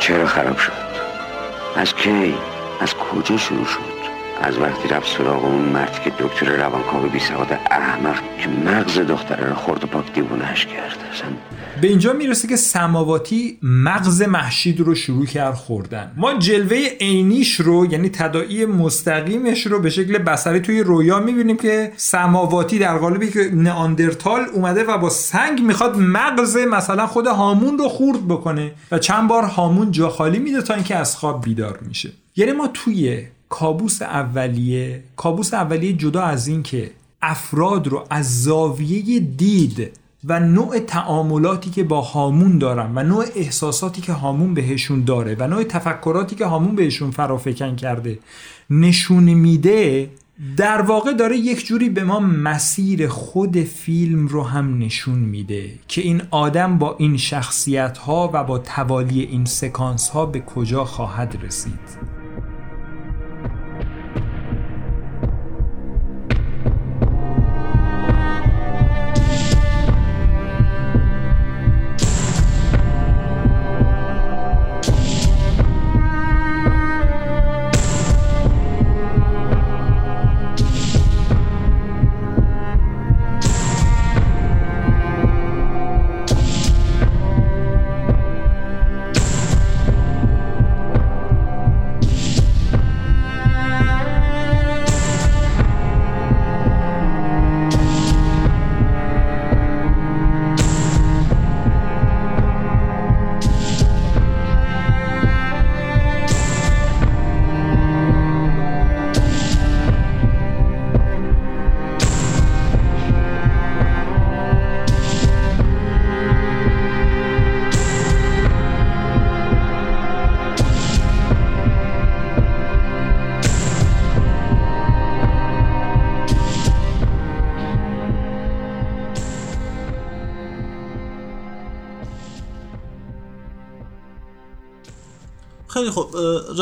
[0.00, 0.89] چرا خراب شد؟
[1.76, 2.34] از کی؟
[2.80, 4.00] از کجا شروع شد؟
[4.42, 9.48] از وقتی رفت سراغ اون مرد که دکتر روانکاو بی سواد احمق که مغز دختره
[9.48, 10.98] رو خورد و پاک دیوونهش کرد.
[11.12, 11.28] اصلا
[11.80, 16.12] به اینجا می‌رسه که سماواتی مغز محشید رو شروع کرد خوردن.
[16.16, 21.92] ما جلوه عینیش رو یعنی تداعی مستقیمش رو به شکل بصری توی رویا می‌بینیم که
[21.96, 27.88] سماواتی در قالبی که نئاندرتال اومده و با سنگ می‌خواد مغز مثلا خود هامون رو
[27.88, 32.10] خورد بکنه و چند بار هامون جا خالی میده تا اینکه از خواب بیدار میشه.
[32.36, 36.90] یعنی ما توی کابوس اولیه کابوس اولیه جدا از این که
[37.22, 44.00] افراد رو از زاویه دید و نوع تعاملاتی که با هامون دارن و نوع احساساتی
[44.00, 48.18] که هامون بهشون داره و نوع تفکراتی که هامون بهشون فرافکن کرده
[48.70, 50.10] نشون میده
[50.56, 56.00] در واقع داره یک جوری به ما مسیر خود فیلم رو هم نشون میده که
[56.00, 61.38] این آدم با این شخصیت ها و با توالی این سکانس ها به کجا خواهد
[61.42, 62.19] رسید.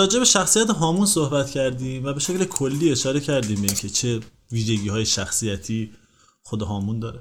[0.09, 4.21] راجع به شخصیت هامون صحبت کردیم و به شکل کلی اشاره کردیم که چه
[4.53, 5.91] ویژگی های شخصیتی
[6.43, 7.21] خود هامون داره.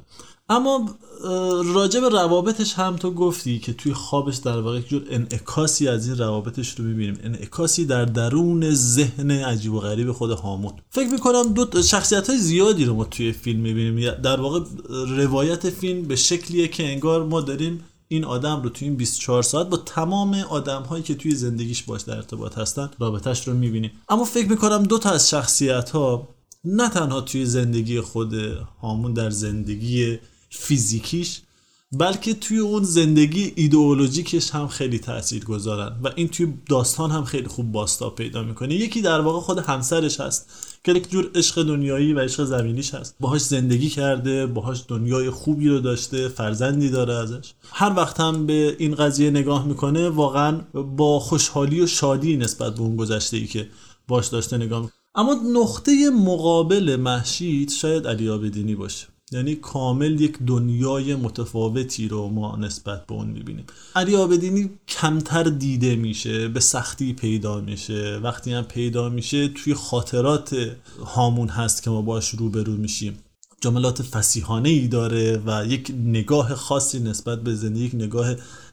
[0.50, 0.95] اما
[1.73, 6.17] راجع به روابطش هم تو گفتی که توی خوابش در واقع جور انعکاسی از این
[6.17, 7.19] روابطش رو می‌بینیم.
[7.23, 10.73] انعکاسی در درون ذهن عجیب و غریب خود هامون.
[10.89, 14.12] فکر می‌کنم دو شخصیت های زیادی رو ما توی فیلم می‌بینیم.
[14.12, 14.60] در واقع
[15.08, 19.67] روایت فیلم به شکلیه که انگار ما داریم این آدم رو توی این 24 ساعت
[19.67, 24.24] با تمام آدم هایی که توی زندگیش باش در ارتباط هستن رابطهش رو می‌بینیم اما
[24.24, 26.28] فکر می‌کنم دو تا از شخصیت ها
[26.63, 28.34] نه تنها توی زندگی خود
[28.82, 31.41] هامون در زندگی فیزیکیش
[31.91, 37.47] بلکه توی اون زندگی ایدئولوژیکش هم خیلی تاثیر گذارن و این توی داستان هم خیلی
[37.47, 38.76] خوب باستا پیدا می‌کنه.
[38.76, 40.50] یکی در واقع خود همسرش هست
[40.84, 43.15] که یک جور عشق دنیایی و عشق زمینیش هست.
[43.19, 47.54] باهاش زندگی کرده باهاش دنیای خوبی رو داشته فرزندی داره ازش.
[47.71, 52.82] هر وقت هم به این قضیه نگاه می‌کنه واقعا با خوشحالی و شادی نسبت به
[52.82, 53.69] اون گذشته ای که
[54.08, 54.93] باش داشته نگاه می‌کنه.
[55.15, 59.08] اما نقطه مقابل محشید شاید علی آبدینی باشه.
[59.31, 63.65] یعنی کامل یک دنیای متفاوتی رو ما نسبت به اون می‌بینیم.
[63.95, 68.19] علی آبدینی کمتر دیده میشه به سختی پیدا میشه.
[68.23, 70.55] وقتی هم پیدا میشه توی خاطرات
[71.05, 73.17] هامون هست که ما باش روبرو میشیم.
[73.61, 78.27] جملات فسیحانه ای داره و یک نگاه خاصی نسبت به زندگی یک نگاه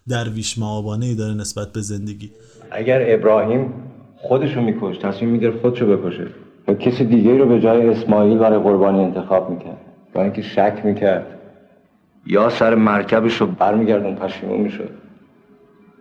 [0.09, 2.31] درویش معابانه ای داره نسبت به زندگی.
[2.71, 3.73] اگر ابراهیم
[4.17, 6.27] خودشو میکش تصمیم می‌گرفت خودشو بکشه.
[6.69, 9.81] و کسی دیگه رو به جای اسماعیل برای قربانی انتخاب می‌کرد.
[10.15, 11.41] با اینکه شک می‌کرد.
[12.27, 14.91] یا سر مرکبش رو برمیگردون پشیمون می‌شد.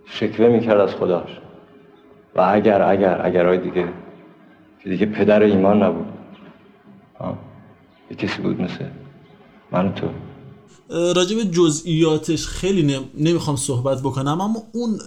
[0.06, 1.30] شکوه می‌کرد از خداش.
[2.36, 3.88] و اگر اگر اگرهای دیگه
[4.84, 6.06] که دیگه پدر ایمان نبود.
[8.12, 8.86] یه کسی بود مثل
[9.72, 10.08] من تو.
[10.90, 15.00] راجب جزئیاتش خیلی نمی‌خوام صحبت بکنم اما اون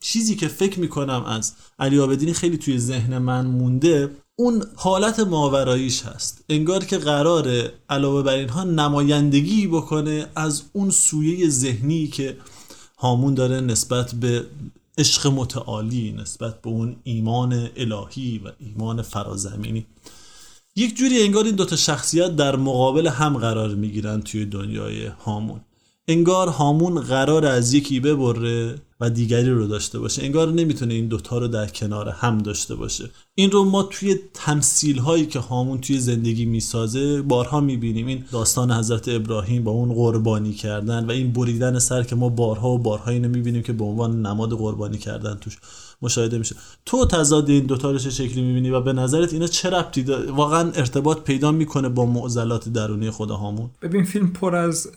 [0.00, 6.02] چیزی که فکر می‌کنم از علی آبدینی خیلی توی ذهن من مونده اون حالت ماوراییش
[6.02, 6.44] هست.
[6.48, 12.36] انگار که قراره علاوه بر اینها نمایندگی بکنه از اون سویه ذهنی که
[12.98, 14.46] هامون داره نسبت به
[14.98, 19.86] عشق متعالی نسبت به اون ایمان الهی و ایمان فرازمینی.
[20.76, 25.60] یک جوری انگار این دوتا شخصیت در مقابل هم قرار می‌گیرن توی دنیای هامون.
[26.08, 30.24] انگار هامون قرار از یکی ببره و دیگری رو داشته باشه.
[30.24, 33.10] انگار نمی‌تونه این دوتا رو در کنار هم داشته باشه.
[33.34, 38.06] این رو ما توی تمثیل هایی که هامون توی زندگی می‌سازه بارها می‌بینیم.
[38.06, 42.68] این داستان حضرت ابراهیم با اون قربانی کردن و این بریدن سر که ما بارها
[42.70, 45.58] و بارها اینو می‌بینیم که به عنوان نماد قربانی کردن توش
[46.02, 46.56] مشاهده میشه.
[46.86, 50.02] تو تضاد این دوتا رو چه شکلی می‌بینی و به نظرت اینا چه ربطی
[50.36, 54.88] واقعا ارتباط پیدا می‌کنه با معضلات درونی خود هامون؟ ببین فیلم پر از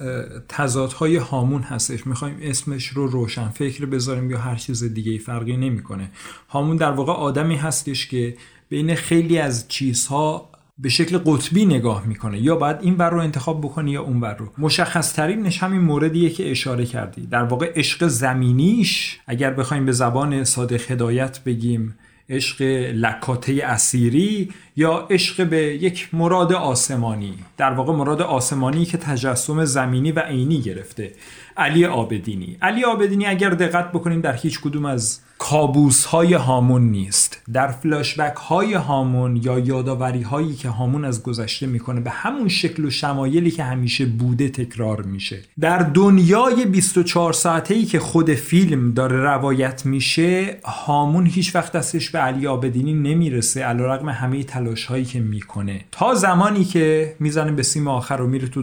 [0.49, 2.07] تضادهای هامون هستش.
[2.07, 6.11] می‌خوایم اسمش رو روشن فکر بذاریم یا هر چیز دیگه ای فرقی نمی‌کنه.
[6.49, 8.35] هامون در واقع آدمی هستش که
[8.69, 12.41] بین خیلی از چیزها به شکل قطبی نگاه می‌کنه.
[12.41, 14.49] یا باید این بر رو انتخاب بکنی یا اون بر رو.
[14.57, 17.27] مشخص ترینش همین موردیه که اشاره کردی.
[17.27, 21.95] در واقع عشق زمینیش اگر بخوایم به زبان صادق هدایت بگیم
[22.29, 22.61] عشق
[22.93, 30.11] لکاته اسیری یا عشق به یک مراد آسمانی در واقع مراد آسمانی که تجسم زمینی
[30.11, 31.11] و عینی گرفته
[31.57, 32.57] علی آبدینی.
[32.61, 37.41] علی آبدینی اگر دقت بکنیم در هیچ کدوم از کابوس های هامون نیست.
[37.53, 42.85] در فلاشبک های هامون یا یاداوری هایی که هامون از گذشته می‌کنه به همون شکل
[42.85, 45.41] و شمایلی که همیشه بوده تکرار میشه.
[45.59, 52.09] در دنیای 24 ساعته ای که خود فیلم داره روایت میشه هامون هیچ وقت دستش
[52.09, 55.81] به علی آبدینی نمی‌رسه علیرغم همه تلاش هایی که می‌کنه.
[55.91, 58.61] تا زمانی که می‌زنه به سیم آخر و میره تو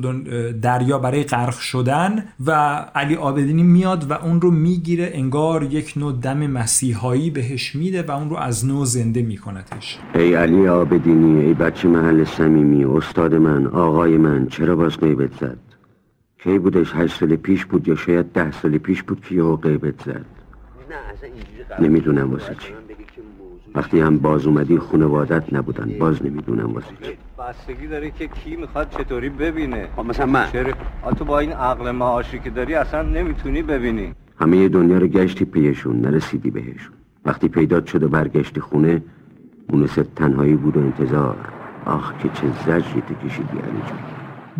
[0.52, 2.50] دریا برای غرق شدن و
[2.94, 8.10] علی آبدینی میاد و اون رو می‌گیره انگار یک نوع دم مسیحایی بهش میده و
[8.10, 13.66] اون رو از نو زنده میکنتش ای علی آبدینی ای بچه محل صمیمی استاد من
[13.66, 15.58] آقای من چرا باز غیبت زد؟
[16.44, 20.02] کی بودش هشت سال پیش بود یا شاید ده سال پیش بود که یهو غیبت
[20.06, 20.24] زد؟
[21.80, 22.72] نمی‌دونم واسه چی.
[23.74, 25.98] وقتی هم باز اومدی خانوادت نبودن.
[25.98, 27.12] باز نمی‌دونم واسه چی.
[27.38, 29.88] بستگی داره که کی می‌خواد چطوری ببینه.
[29.96, 30.52] خب مثلا من.
[30.52, 30.72] چرا
[31.18, 34.14] تو با این عقل معاشی که داری اصلا نمی‌تونی ببینی.
[34.38, 36.92] همه دنیا رو گشتی پیشون نرسیدی بهشون.
[37.24, 39.02] وقتی پیدات شد و برگشتی خونه
[39.70, 41.36] مونست تنهایی بود و انتظار.
[41.86, 43.82] آخ که چه زجری تو کشیدی علی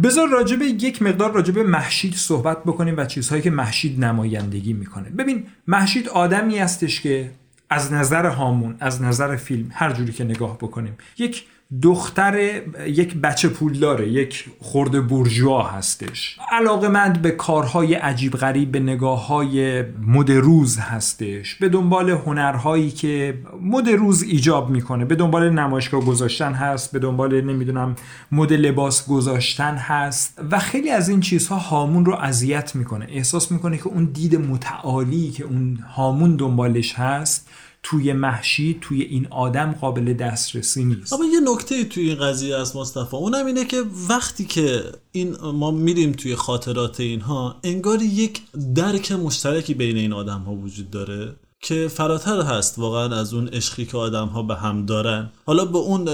[0.03, 5.11] بذار راجب یک مقدار راجب محشید صحبت بکنیم و چیزهایی که محشید نمایندگی می‌کنه.
[5.11, 7.31] ببین محشید آدمی هستش که
[7.73, 11.45] از نظر هامون از نظر فیلم هر جوری که نگاه بکنیم یک
[11.83, 16.39] دختر یک بچه پولداره یک خورده برجوا هستش.
[16.51, 22.91] علاقه مند به کارهای عجیب غریب به نگاه های مد روز هستش به دنبال هنرهایی
[22.91, 27.97] که مد روز ایجاب می‌کنه به دنبال نمایشگاه گذاشتن هست به دنبال نمی‌دونم
[28.33, 33.07] مد لباس گذاشتن هست و خیلی از این چیزها هامون رو اذیت می‌کنه.
[33.09, 37.49] احساس می‌کنه که اون دید متعالی که اون هامون دنبالش هست
[37.83, 41.13] توی محشی توی این آدم قابل دسترسی نیست.
[41.13, 45.71] اما یه نکته توی این قضیه از مصطفی اونم اینه که وقتی که این ما
[45.71, 48.43] میریم توی خاطرات اینها انگار یک
[48.75, 53.85] درک مشترکی بین این آدم ها وجود داره که فراتر هست واقعا از اون عشقی
[53.85, 55.31] که آدم ها به هم دارن.
[55.47, 56.09] حالا به اون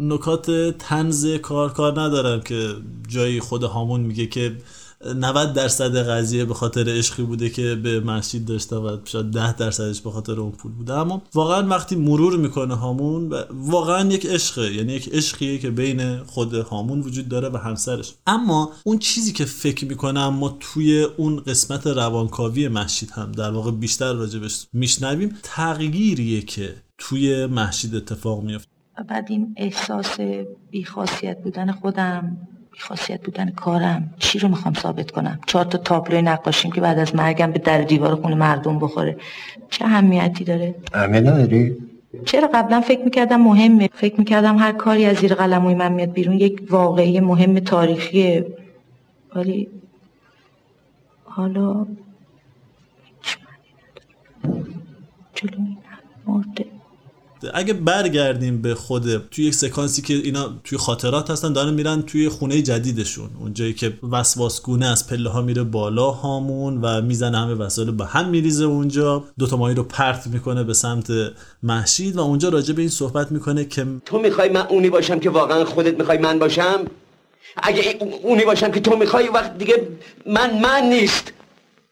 [0.00, 2.74] نکات تنز کار کار ندارم که
[3.08, 4.56] جایی خود هامون میگه که
[5.04, 10.00] 90 درصد قضیه به خاطر عشقی بوده که به مسجد داشته و شاید 10 درصدش
[10.00, 10.92] به خاطر اون پول بوده.
[10.92, 16.54] اما واقعا وقتی مرور می‌کنه هامون واقعا یک عشقه یعنی یک عشقیه که بین خود
[16.54, 18.14] هامون وجود داره و همسرش.
[18.26, 23.70] اما اون چیزی که فکر می‌کنم ما توی اون قسمت روانکاوی مسجد هم در واقع
[23.70, 28.70] بیشتر راجبش میشنویم تغییریه که توی مسجد اتفاق میفته
[29.08, 30.20] بعد این احساس
[30.70, 32.36] بیخاصیت بودن خودم
[32.78, 34.14] خاصیت بودن کارم.
[34.18, 37.82] چی رو می‌خوام ثابت کنم؟ چهار تا تابلوی نقاشیم که بعد از مرگم به در
[37.82, 39.16] دیوار خونه مردم بخوره.
[39.70, 41.76] چه اهمیتی داره؟ اهمیت نداری
[42.24, 43.88] چرا قبلا فکر می‌کردم مهمه.
[43.92, 48.46] فکر می‌کردم هر کاری از زیر قلموی من میاد بیرون یک واقعی مهم تاریخیه.
[49.34, 49.68] ولی
[51.24, 51.86] حالا
[55.34, 55.58] جلو
[56.26, 56.75] مرده.
[57.54, 62.28] اگه برگردیم به خود توی یک سکانسی که اینا توی خاطرات هستن دارن میرن توی
[62.28, 63.30] خونه جدیدشون.
[63.40, 68.28] اونجایی که وسواسگونه از پله ها میره بالا هامون و می‌زنه همه وسایل به هم
[68.28, 69.24] میریزه اونجا.
[69.38, 71.12] دوتا ماهی رو پرت می‌کنه به سمت
[71.62, 75.30] محشید و اونجا راجع به این صحبت می‌کنه که تو می‌خوای من اونی باشم که
[75.30, 76.84] واقعا خودت می‌خوای من باشم؟
[77.56, 79.88] اگه اونی باشم که تو می‌خوای وقت دیگه
[80.26, 81.32] من من نیست.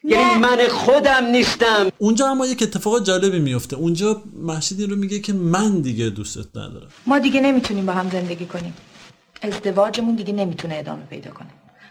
[0.07, 1.91] یعنی من خودم نیستم.
[1.97, 3.75] اونجا اما یک اتفاق جالبی میفته.
[3.75, 6.87] اونجا محشید این رو میگه که من دیگه دوستت ندارم.
[7.07, 8.73] ما دیگه نمی‌تونیم با هم زندگی کنیم.
[9.41, 11.47] ازدواجمون دیگه نمی‌تونه ادامه پیدا کنه.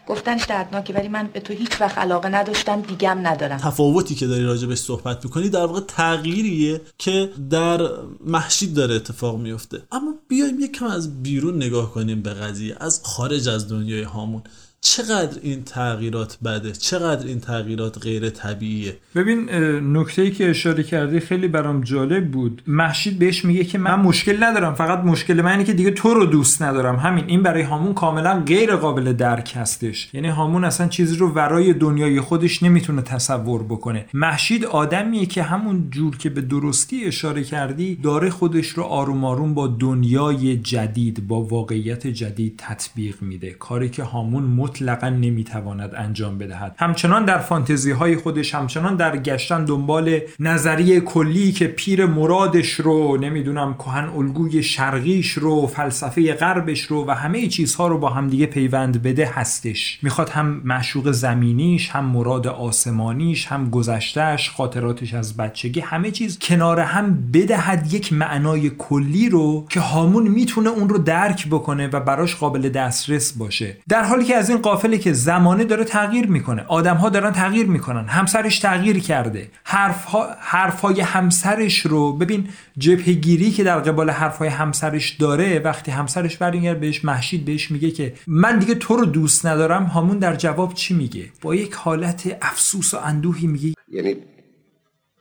[0.07, 3.57] گفتنش دردناکه ولی من به تو هیچ وقت علاقه نداشتم دیگم ندارم.
[3.57, 7.89] تفاوتی که داری راجبش صحبت می‌کنی در واقع تغییریه که در
[8.25, 9.81] محشید داره اتفاق میفته.
[9.91, 14.43] اما بیایم یک کم از بیرون نگاه کنیم به قضیه از خارج از دنیای هامون.
[14.87, 19.49] چقدر این تغییرات بده؟ چقدر این تغییرات غیر طبیعیه؟ ببین
[19.97, 22.61] نکته ای که اشاره کردی خیلی برام جالب بود.
[22.67, 26.25] محشید بهش میگه که من مشکل ندارم فقط مشکل من اینه که دیگه تو رو
[26.25, 26.95] دوست ندارم.
[26.95, 30.09] همین این برای هامون کاملا غیر قابل درک هستش.
[30.13, 34.05] یعنی هامون اصلا چیزی رو ورای دنیای خودش نمی‌تونه تصور بکنه.
[34.13, 39.53] محشید آدمیه که همون جور که به درستی اشاره کردی داره خودش رو آروم آروم
[39.53, 43.51] با دنیای جدید با واقعیت جدید تطبیق میده.
[43.51, 44.43] کاری که هامون
[44.75, 46.75] مطلقا نمی‌تواند انجام بدهد.
[46.79, 53.17] همچنان در فانتزی های خودش همچنان در گشتن دنبال نظریه کلی که پیر مرادش رو
[53.17, 59.03] نمی‌دونم کهن الگوی شرقیش رو فلسفه غربش رو و همه چیزها رو با همدیگه پیوند
[59.03, 59.99] بده هستش.
[60.01, 66.79] می‌خواد هم معشوق زمینیش هم مراد آسمانیش هم گذشتهش خاطراتش از بچگی همه چیز کنار
[66.79, 72.35] هم بدهد یک معنای کلی رو که هامون می‌تونه اون رو درک بکنه و براش
[72.35, 73.77] قابل دسترس باشه.
[73.89, 76.61] در حالی که از این قافله که زمانه داره تغییر می‌کنه.
[76.67, 78.05] آدم ها دارن تغییر می‌کنن.
[78.05, 79.49] همسرش تغییر کرده.
[79.63, 86.79] حرف ها همسرش رو ببین جبهگیری که در قبال حرفای همسرش داره وقتی همسرش برمیگرده
[86.79, 89.85] بهش محشید بهش میگه که من دیگه تو رو دوست ندارم.
[89.85, 93.73] همون در جواب چی میگه؟ با یک حالت افسوس و اندوهی میگه.
[93.91, 94.15] یعنی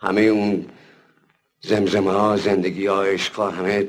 [0.00, 0.66] همه اون
[1.60, 3.88] زمزمه ها زندگی ها عشق همه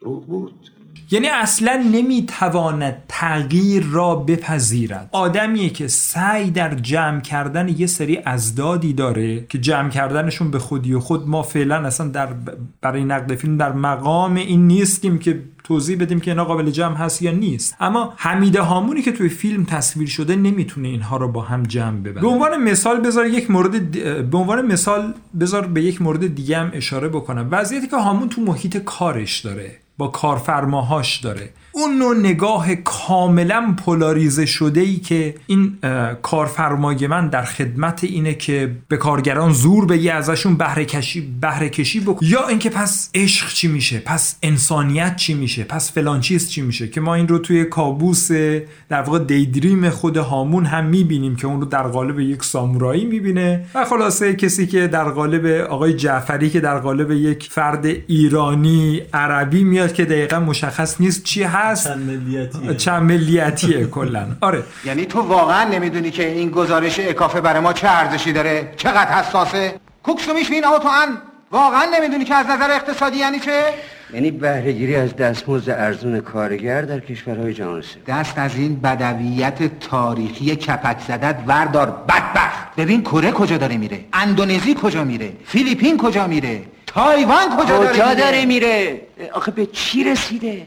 [0.00, 0.69] رو بود.
[1.10, 5.08] یعنی اصلا نمی‌تواند تغییر را بپذیرد.
[5.12, 10.94] آدمیه که سعی در جمع کردن یه سری ازدادی داره که جمع کردنشون به خودی
[10.94, 12.28] و خود ما فعلا اصلا در
[12.80, 17.22] برای نقد فیلم در مقام این نیستیم که توضیح بدیم که اینا قابل جمع هست
[17.22, 17.76] یا نیست.
[17.80, 22.22] اما حمیده هامونی که توی فیلم تصویر شده نمی‌تونه اینها رو با هم جمع ببره.
[22.22, 23.90] به عنوان مثال بذار یک مورد
[24.30, 27.48] به عنوان مثال بذار به یک مورد دیگه هم اشاره بکنم.
[27.50, 29.70] وضعیتی که هامون تو محیط کارش داره.
[30.00, 31.50] با کارفرماهاش داره.
[31.72, 35.78] اون نوع نگاه کاملا پولاریزه شده ای که این
[36.22, 42.00] کارفرمای من در خدمت اینه که به کارگران زور بگی ازشون بهره کشی بهره کشی
[42.00, 42.26] بکن.
[42.26, 46.88] یا اینکه پس عشق چی میشه؟ پس انسانیت چی میشه؟ پس فلان چیز چی میشه؟
[46.88, 48.32] که ما این رو توی کابوس
[48.88, 53.64] در واقع دیدریم خود هامون هم می‌بینیم که اون رو در قالب یک سامورایی می‌بینه.
[53.74, 59.64] و خلاصه کسی که در قالب آقای جعفری که در قالب یک فرد ایرانی عربی
[59.64, 61.42] میاد که دقیقا مشخص نیست چی
[61.84, 62.74] چند ملیتیه.
[62.74, 64.26] چند ملیتیه کلا.
[64.40, 64.62] آره.
[64.84, 69.74] یعنی تو واقعا نمی‌دونی که این گزارش اکافه برای ما چه ارزشی داره؟ چقدر حساسه؟
[70.02, 71.18] کوکسو می‌شوین تو ان.
[71.52, 73.62] واقعا نمی‌دونی که از نظر اقتصادی یعنی چه؟
[74.14, 81.00] یعنی بهرهگیری از دستمزد ارزون کارگر در کشورهای جهان دست از این بدویت تاریخی کپک
[81.08, 82.76] زدت وردار بدبخت.
[82.76, 84.04] ببین کره کجا داره میره.
[84.12, 85.32] اندونزی کجا میره.
[85.46, 86.62] فیلیپین کجا میره.
[86.86, 88.14] تایوان کجا, کجا داره میره.
[88.14, 89.00] داره میره؟
[89.32, 90.66] آخه به چی رسیده؟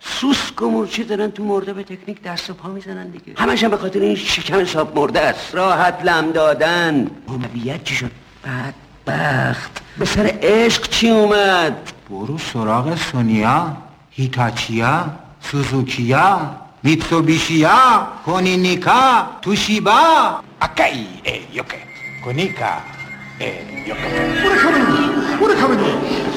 [0.00, 3.32] سوسک و مورچه دارن تو مرده به تکنیک دست و پا می‌زنن دیگه.
[3.36, 5.54] همش هم به خاطر این شکم حساب مرده است.
[5.54, 7.10] راحت لم دادن.
[7.28, 8.10] هویت چی شد؟
[8.44, 13.76] بدبخت به سر عشق چی اومد؟ برو سراغ سونیا
[14.10, 15.04] هیتاچیا
[15.40, 16.40] سوزوکیا
[16.82, 20.40] میتسوبیشیا کونینیکا توشیبا.
[20.60, 21.76] اکای ای یوکه
[22.24, 22.95] کونیکا.
[23.39, 23.47] ای
[23.87, 25.83] یوکه 俺亀の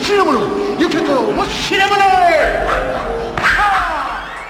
[0.02, 0.40] シナモノ
[0.80, 2.04] ユケトロもシナモノ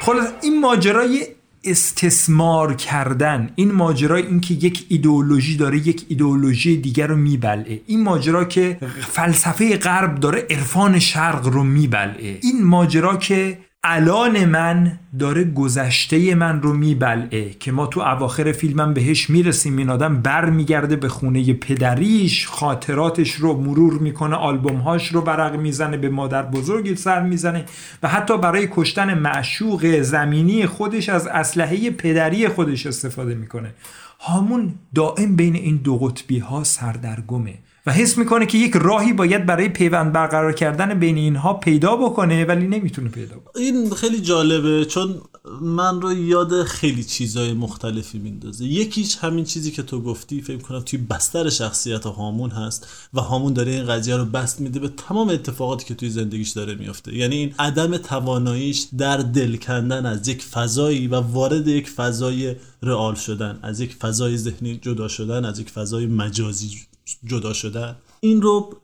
[0.00, 1.26] خلاص این ماجرای
[1.64, 8.44] استثمار کردن این ماجرا اینکه یک ایدئولوژی داره یک ایدئولوژی دیگر رو میبلعه این ماجرا
[8.44, 16.35] که فلسفه غرب داره عرفان شرق رو میبلعه این ماجرا که الان من داره گذشته
[16.35, 21.09] من رو میبلعه که ما تو اواخر فیلمم بهش می‌رسیم این آدم بر میگرده به
[21.09, 27.65] خونه پدریش خاطراتش رو مرور می‌کنه آلبومهاش رو برق می‌زنه به مادر بزرگی سر می‌زنه
[28.03, 33.73] و حتی برای کشتن معشوق زمینی خودش از اسلحه پدری خودش استفاده می‌کنه.
[34.19, 37.53] هامون دائم بین این دو قطبی ها سردرگمه.
[37.89, 42.45] و حس می‌کنه که یک راهی باید برای پیوند برقرار کردن بین اینها پیدا بکنه
[42.45, 43.63] ولی نمی‌تونه پیدا بکنه.
[43.63, 45.21] این خیلی جالبه چون
[45.61, 48.65] من رو یاد خیلی چیزای مختلفی میندازه.
[48.65, 53.53] یکیش همین چیزی که تو گفتی فکر کنم توی بستر شخصیت هامون هست و هامون
[53.53, 57.35] داره این قضیه رو بست میده به تمام اتفاقاتی که توی زندگیش داره میفته یعنی
[57.35, 63.59] این عدم تواناییش در دل کندن از یک فضایی و وارد یک فضای رئال شدن
[63.61, 66.88] از یک فضای ذهنی جدا شدن از یک فضای مجازی
[67.25, 67.95] جدا شدن.
[68.19, 68.77] این رو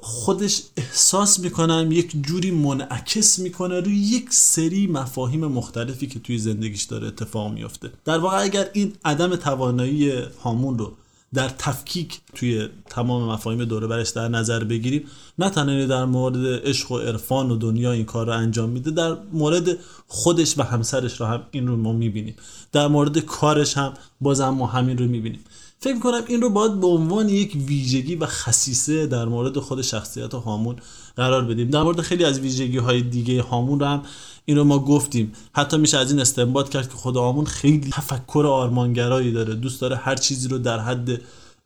[0.00, 6.82] خودش احساس می‌کنم یک جوری منعکس می‌کنه روی یک سری مفاهیم مختلفی که توی زندگیش
[6.82, 10.10] داره اتفاق میفته در واقع اگر این عدم توانایی
[10.42, 10.92] هامون رو
[11.34, 15.04] در تفکیک توی تمام مفاهیم دوره برش در نظر بگیریم
[15.38, 19.16] نه تنها در مورد عشق و عرفان و دنیا این کار رو انجام میده در
[19.32, 22.34] مورد خودش و همسرش رو هم این رو ما می‌بینیم.
[22.72, 25.40] در مورد کارش هم بازم ما همین رو می‌بینیم.
[25.82, 30.34] فکر کنم این رو باید به عنوان یک ویژگی و خصیصه در مورد خود شخصیت
[30.34, 30.76] هامون
[31.16, 31.70] قرار بدیم.
[31.70, 34.02] در مورد خیلی از ویژگی های دیگه هامون رو هم
[34.44, 35.32] این رو ما گفتیم.
[35.52, 39.54] حتی میشه از این استنباط کرد که خود هامون خیلی تفکر آرمانگرایی داره.
[39.54, 41.20] دوست داره هر چیزی رو در حد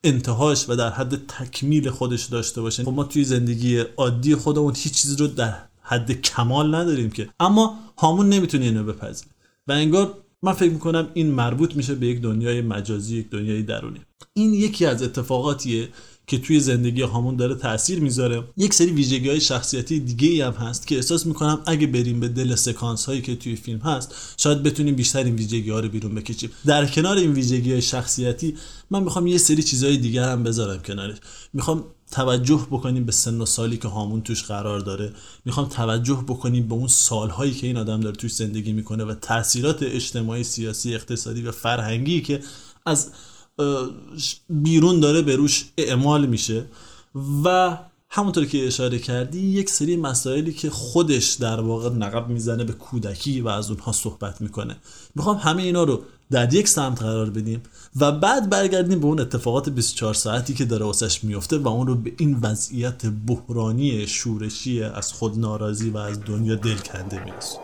[0.05, 2.85] انتهاش و در حد تکمیل خودش داشته باشه.
[2.85, 7.29] خب ما توی زندگی عادی خودمون هیچ چیزی رو در حد کمال نداریم که.
[7.41, 9.31] اما هامون نمی‌تونه اینو بپذیره.
[9.69, 14.01] و انگار من فکر می‌کنم این مربوط میشه به یک دنیای مجازی یک دنیای درونی.
[14.35, 15.89] این یکی از اتفاقاتیه
[16.27, 18.45] که توی زندگی هامون داره تاثیر می‌ذاره.
[18.57, 22.29] یک سری ویژگی های شخصیتی دیگه ای هم هست که احساس می‌کنم اگه بریم به
[22.29, 26.15] دل سکانس هایی که توی فیلم هست شاید بتونیم بیشتر این ویژگی ها رو بیرون
[26.15, 26.51] بکشیم.
[26.67, 28.55] در کنار این ویژگی های شخصیتی
[28.91, 31.17] من می‌خوام یه سری چیزهای دیگر هم بذارم کنارش.
[31.53, 31.85] می‌خوام
[32.15, 35.13] توجه بکنیم به سن و سالی که هامون توش قرار داره.
[35.45, 39.83] می‌خوام توجه بکنیم به اون سالهایی که این آدم داره توش زندگی می‌کنه و تاثیرات
[39.83, 42.41] اجتماعی سیاسی اقتصادی و فرهنگی که
[42.87, 43.11] از
[44.49, 46.65] بیرون داره به روش اعمال میشه.
[47.45, 47.79] و
[48.11, 53.41] همونطور که اشاره کردی یک سری مسائلی که خودش در واقع نقب می‌زنه به کودکی
[53.41, 54.77] و از اونها صحبت می‌کنه.
[55.15, 56.03] می‌خوام همه اینا رو
[56.35, 57.63] در یک سمت قرار بدیم
[58.01, 61.95] و بعد برگردیم به اون اتفاقات 24 ساعتی که داره واسش میفته و اون رو
[61.95, 67.61] به این وضعیت بحرانی شورشی از خود ناراضی و از دنیا دل کنده می‌رسیم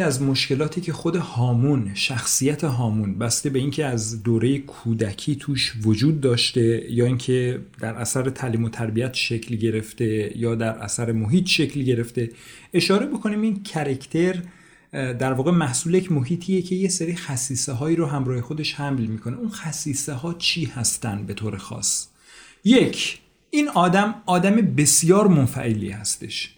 [0.00, 5.74] که از مشکلاتی که خود هامون شخصیت هامون بسته به اینکه از دوره کودکی توش
[5.82, 11.46] وجود داشته یا اینکه در اثر تعلیم و تربیت شکل گرفته یا در اثر محیط
[11.46, 12.30] شکل گرفته
[12.74, 14.42] اشاره بکنیم این کرکتر
[14.92, 19.36] در واقع محصول یک محیطیه که یه سری خصیصه هایی رو همراه خودش حمل می‌کنه.
[19.36, 22.06] اون خصیصه ها چی هستن به طور خاص؟
[22.64, 23.18] یک
[23.50, 26.54] این آدم آدم بسیار منفعلی هستش.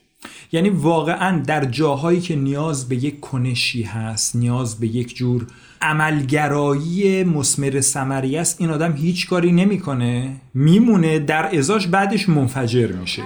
[0.52, 5.46] یعنی واقعا در جاهایی که نیاز به یک کنشی هست نیاز به یک جور
[5.82, 13.22] عملگرایی مسمر سمری است این آدم هیچ کاری نمی‌کنه میمونه در ازاش بعدش منفجر میشه.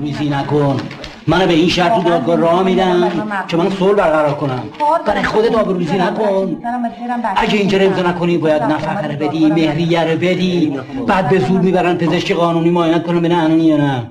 [0.00, 0.80] روزی نکن.
[1.26, 3.10] منو به این شرط دادگاه راه میدم
[3.48, 4.62] که من صلح برقرار کنم.
[5.06, 6.56] برای خودت آبروریزی نکن.
[7.36, 10.78] اگه اینجا امضا نکنی باید نفقه بدی مهریه رو بدی.
[11.06, 14.10] بعد به زور می‌برن پزشک قانونی معاینت کنم به نه یا نه.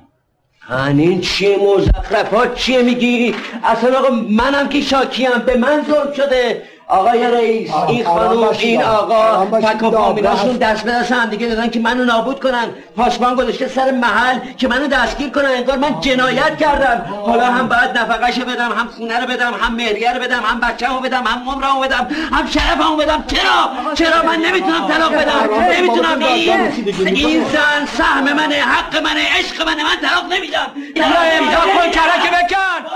[0.70, 6.61] این چیه مزخرفات چیه میگی؟ اصلا آقا منم که شاکیم به من ظلم شده.
[6.94, 11.70] آقای رئیس این خانوم این آقا تک و فامیلاشون دست به دست هم دیگه دادن
[11.70, 12.68] که منو نابود کنن.
[12.98, 15.46] پاسبان گذاشته سر محل که منو دستگیر کنن.
[15.46, 17.06] انگار من جنایت کردم.
[17.26, 21.00] حالا هم باید نفقهشو بدم هم خونه رو بدم هم مهریه رو بدم هم بچه‌مو
[21.00, 23.24] بدم هم عمرمو بدم هم شرفمو بدم.
[23.28, 26.76] چرا؟ چرا من نمی‌تونم طلاق بدم؟ نمی‌تونم این
[27.06, 30.68] این زن سهم منه حق منه عشق منه من طلاق نمیدم.
[30.96, 32.89] امضا کن کرک بکن.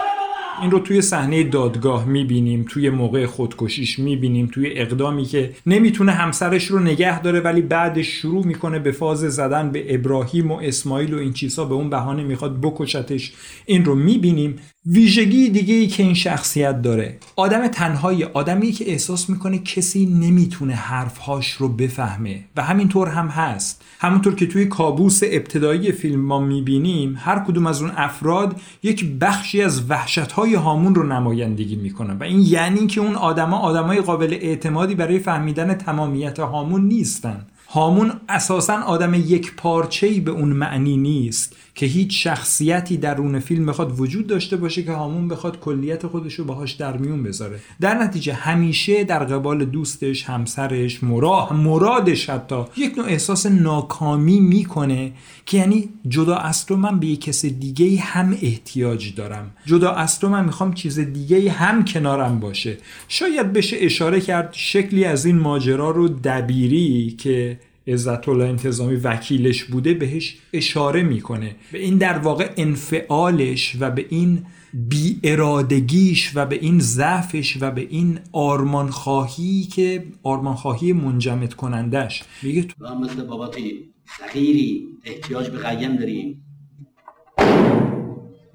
[0.62, 6.66] این رو توی صحنه دادگاه می‌بینیم توی موقع خودکشیش می‌بینیم توی اقدامی که نمی‌تونه همسرش
[6.66, 11.18] رو نگه داره ولی بعدش شروع می‌کنه به فاز زدن به ابراهیم و اسماعیل و
[11.18, 13.34] این چیزها به اون بهانه می‌خواد بکشتش.
[13.66, 14.56] این رو می‌بینیم.
[14.86, 17.18] ویژگی دیگه ای که این شخصیت داره.
[17.36, 22.40] آدم تنهایی آدمی که احساس می‌کنه کسی نمی‌تونه حرفهاش رو بفهمه.
[22.56, 23.84] و همینطور هم هست.
[24.00, 29.62] همونطور که توی کابوس ابتدایی فیلم ما می‌بینیم هر کدوم از اون افراد یک بخشی
[29.62, 32.18] از وحشت های هامون رو نمایندگی می‌کنن.
[32.18, 37.46] و این یعنی که اون آدما آدمای قابل اعتمادی برای فهمیدن تمامیت هامون نیستن.
[37.70, 44.00] هامون اساسا آدم یک پارچه‌ای به اون معنی نیست که هیچ شخصیتی درون فیلم بخواد
[44.00, 47.60] وجود داشته باشه که هامون بخواد کلیت خودش رو باهاش در میون بذاره.
[47.82, 55.12] در نتیجه همیشه در قبال دوستش همسرش مراه مرادش حتی یک نوع احساس ناکامی می‌کنه
[55.46, 59.52] که یعنی جدا از تو من به یک کس دیگه هم احتیاج دارم.
[59.66, 62.78] جدا از تو من می‌خوام چیز دیگه هم کنارم باشه.
[63.08, 67.57] شاید بشه اشاره کرد شکلی از این ماجرا رو دبیری که
[67.88, 71.56] عزت الله انتظامی وکیلش بوده بهش اشاره می‌کنه.
[71.72, 77.72] به این در واقع انفعالش و به این بی ارادگیش و به این ضعفش و
[77.72, 85.50] به این آرمان خواهی که آرمان خواهی منجمد کنندش میگه تو مثل باباتی صغیری احتیاج
[85.50, 86.44] به قیم داریم.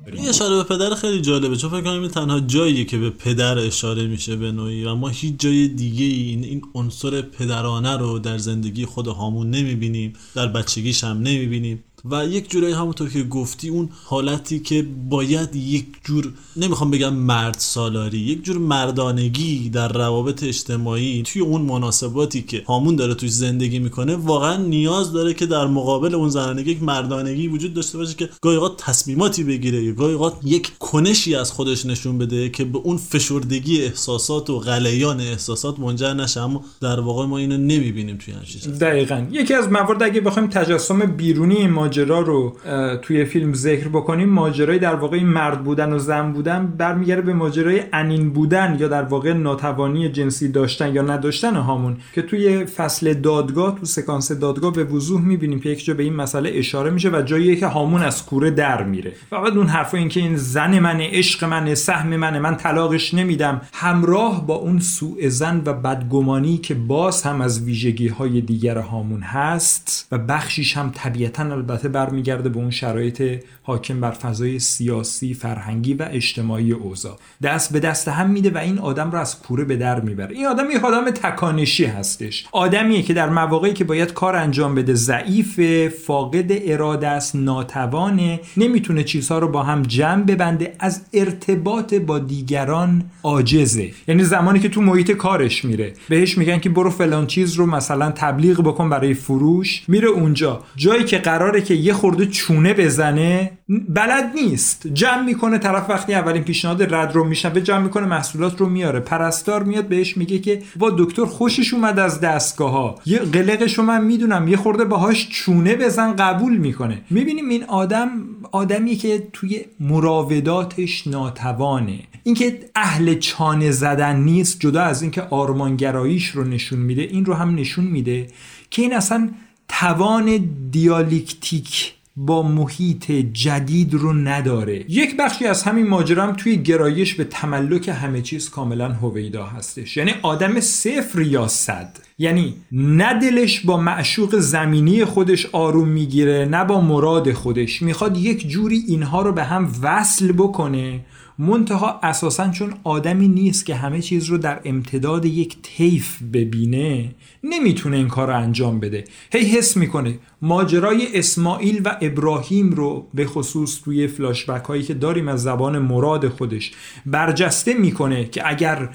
[0.07, 3.59] این اشاره به پدر خیلی جالبه چون فکر کنم این تنها جاییه که به پدر
[3.59, 8.39] اشاره میشه به نوعی و ما هیچ جای دیگه این این عنصر پدرانه رو در
[8.39, 11.85] زندگی خود هامون نمی‌بینیم در بچگیش هم نمی‌بینیم.
[12.11, 17.57] و یک جورایی همونطور که گفتی اون حالتی که باید یک جور نمی‌خوام بگم مرد
[17.59, 23.79] سالاری یک جور مردانگی در روابط اجتماعی توی اون مناسباتی که هامون داره توش زندگی
[23.79, 28.29] می‌کنه واقعا نیاز داره که در مقابل اون زنانگی یک مردانگی وجود داشته باشه که
[28.43, 32.97] گاهی اوقات تصمیماتی بگیره گاهی اوقات یک کنشی از خودش نشون بده که به اون
[32.97, 36.41] فشردگی احساسات و غلیان احساسات منجر نشه.
[36.41, 39.27] اما در واقع ما اینو نمی‌بینیم توی همچین دقیقا.
[39.31, 42.57] یکی از موارد اگه بخوایم تجسم بیرونی ماجرا رو
[43.03, 47.83] توی فیلم ذکر بکنیم ماجرای در واقع مرد بودن و زن بودن برمیگرده به ماجرای
[47.93, 53.79] انین بودن یا در واقع ناتوانی جنسی داشتن یا نداشتن هامون که توی فصل دادگاه
[53.79, 57.23] تو سکانس دادگاه به وضوح می‌بینیم که یک جا به این مسئله اشاره میشه و
[57.23, 59.13] جایی که هامون از کوره در میره.
[59.31, 63.61] فقط اون حرف این که این زن منه عشق منه سهم منه من طلاقش نمیدم
[63.73, 69.23] همراه با اون سوء زن و بدگمانی که باز هم از ویژگی های دیگر هامون
[69.23, 75.95] هست و بخشیش هم طبیعتا البته برمیگرده به اون شرایط حاکم بر فضای سیاسی، فرهنگی
[75.95, 77.19] و اجتماعی اوضاع.
[77.43, 80.37] دست به دست هم میده و این آدم رو از کوره به در می‌بره.
[80.37, 82.47] این آدم یه آدم تکانشی هستش.
[82.53, 85.61] آدمیه که در مواقعی که باید کار انجام بده ضعیف
[86.07, 93.05] فاقد اراده است ناتوانه نمی‌تونه چیزها رو با هم جمع ببنده از ارتباط با دیگران
[93.23, 93.91] عاجزه.
[94.09, 98.11] یعنی زمانی که تو محیط کارش میره بهش میگن که برو فلان چیز رو مثلا
[98.11, 100.63] تبلیغ بکن برای فروش میره اونجا.
[100.77, 103.51] جایی که قراره که یه خورده چونه بزنه
[103.89, 104.87] بلد نیست.
[104.87, 109.01] جمع می‌کنه طرف وقتی اولین پیشنهاد رد رو میشنوه جمع می‌کنه محصولات رو میاره.
[109.01, 113.85] پرستار میاد بهش میگه که با دکتر خوشش اومد از دستگاه ها یه قلقش رو
[113.85, 117.03] من می‌دونم یه خورده باهاش چونه بزن قبول می‌کنه.
[117.11, 118.11] می‌بینیم این آدم
[118.53, 121.99] آدمی که توی مراوداتش ناتوانه.
[122.25, 127.55] اینکه اهل چانه زدن نیست جدا از اینکه آرمانگراییش رو نشون میده این رو هم
[127.55, 128.27] نشون میده
[128.71, 129.29] که این اصلا
[129.69, 134.85] توان دیالکتیک با محیط جدید رو نداره.
[134.89, 139.97] یک بخشی از همین ماجرا هم توی گرایش به تملک همه چیز کاملا هویدا هستش.
[139.97, 141.97] یعنی آدم صفر یا صد.
[142.19, 147.83] یعنی نه دلش با معشوق زمینی خودش آروم می‌گیره نه با مراد خودش.
[147.83, 151.01] می‌خواد یک جوری اینها رو به هم وصل بکنه
[151.39, 157.15] منتها اساسا چون آدمی نیست که همه چیز رو در امتداد یک طیف ببینه
[157.45, 159.05] نمی‌تونه این کار رو انجام بده.
[159.33, 165.29] هی حس می‌کنه ماجرای اسماعیل و ابراهیم رو به خصوص توی فلاشبک هایی که داریم
[165.29, 166.73] از زبان مراد خودش
[167.07, 168.89] برجسته می‌کنه که اگر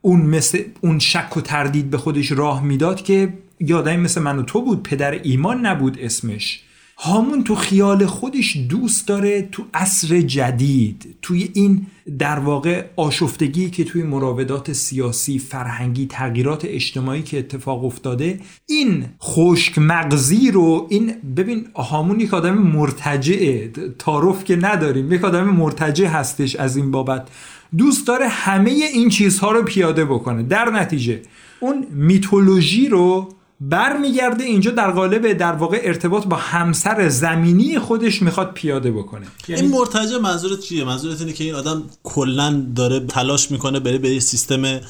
[0.00, 4.42] اون مثل اون شک و تردید به خودش راه می‌داد که یادمی مثل من و
[4.42, 6.62] تو بود پدر ایمان نبود اسمش.
[7.02, 11.86] هامون تو خیال خودش دوست داره تو عصر جدید توی این
[12.18, 19.78] در واقع آشفتگی که توی مراودات سیاسی فرهنگی تغییرات اجتماعی که اتفاق افتاده این خشک
[19.78, 26.56] مغزی رو این ببین هامون یک آدم مرتجعه تعارف که نداریم یک آدم مرتجع هستش
[26.56, 27.28] از این بابت.
[27.78, 30.42] دوست داره همه این چیزها رو پیاده بکنه.
[30.42, 31.22] در نتیجه
[31.60, 33.28] اون میتولوژی رو
[33.60, 39.26] برمیگرده اینجا در قالب در واقع ارتباط با همسر زمینی خودش می‌خواد پیاده بکنه.
[39.48, 43.98] یعنی این مرتجع منظورت چیه؟ منظورت اینه که این آدم کلا داره تلاش می‌کنه بره
[43.98, 44.80] به یه سیستم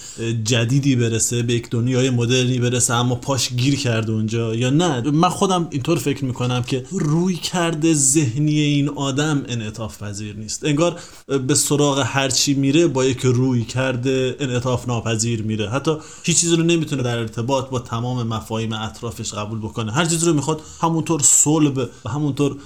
[0.44, 5.28] جدیدی برسه به یک دنیای مدرنی برسه اما پاش گیر کرده اونجا یا نه؟ من
[5.28, 10.64] خودم اینطور فکر می‌کنم که روی کرده ذهنی این آدم انعطاف پذیر نیست.
[10.64, 11.00] انگار
[11.46, 15.70] به سراغ هرچی میره با یک روی کرده انعطاف ناپذیر میره.
[15.70, 19.92] حتی هیچ چیزی رو نمی‌تونه در ارتباط با تمام مفاهیم آقایم اطرافش قبول بکنه.
[19.92, 22.56] هر چیزی رو می‌خواد همونطور صلب و همونطور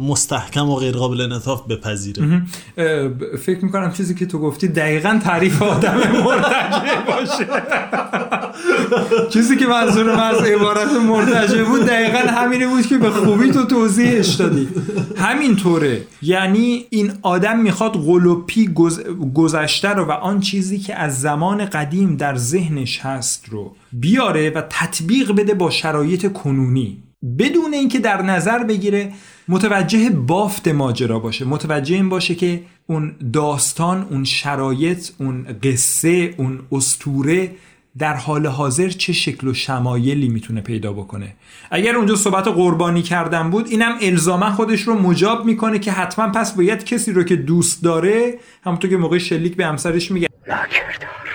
[0.00, 2.42] مستحکم و غیر قابل انعطاف بپذیره.
[3.38, 7.46] فکر می‌کنم چیزی که تو گفتی دقیقا تعریف آدم مرتجع باشه.
[9.32, 13.64] چیزی که منظور من از عبارت مرتجع بود دقیقا همینی بود که به خوبی تو
[13.64, 14.68] توضیحش دادی.
[15.16, 16.02] همینطوره.
[16.22, 18.74] یعنی این آدم می‌خواد قلوپی
[19.34, 24.62] گذشته رو و آن چیزی که از زمان قدیم در ذهنش هست رو بیاره و
[24.70, 27.02] تطبیق بده با شرایط کنونی.
[27.38, 29.12] بدون اینکه در نظر بگیره
[29.48, 31.44] متوجه بافت ماجرا باشه.
[31.44, 37.50] متوجه این باشه که اون داستان اون شرایط اون قصه اون استوره
[37.98, 41.34] در حال حاضر چه شکل و شمایلی می‌تونه پیدا بکنه.
[41.70, 46.52] اگر اونجا صحبت قربانی کردن بود اینم الزاما خودش رو مجاب می‌کنه که حتما پس
[46.52, 51.25] باید کسی رو که دوست داره همونطور که موقع شلیک به همسرش میگه لاکردار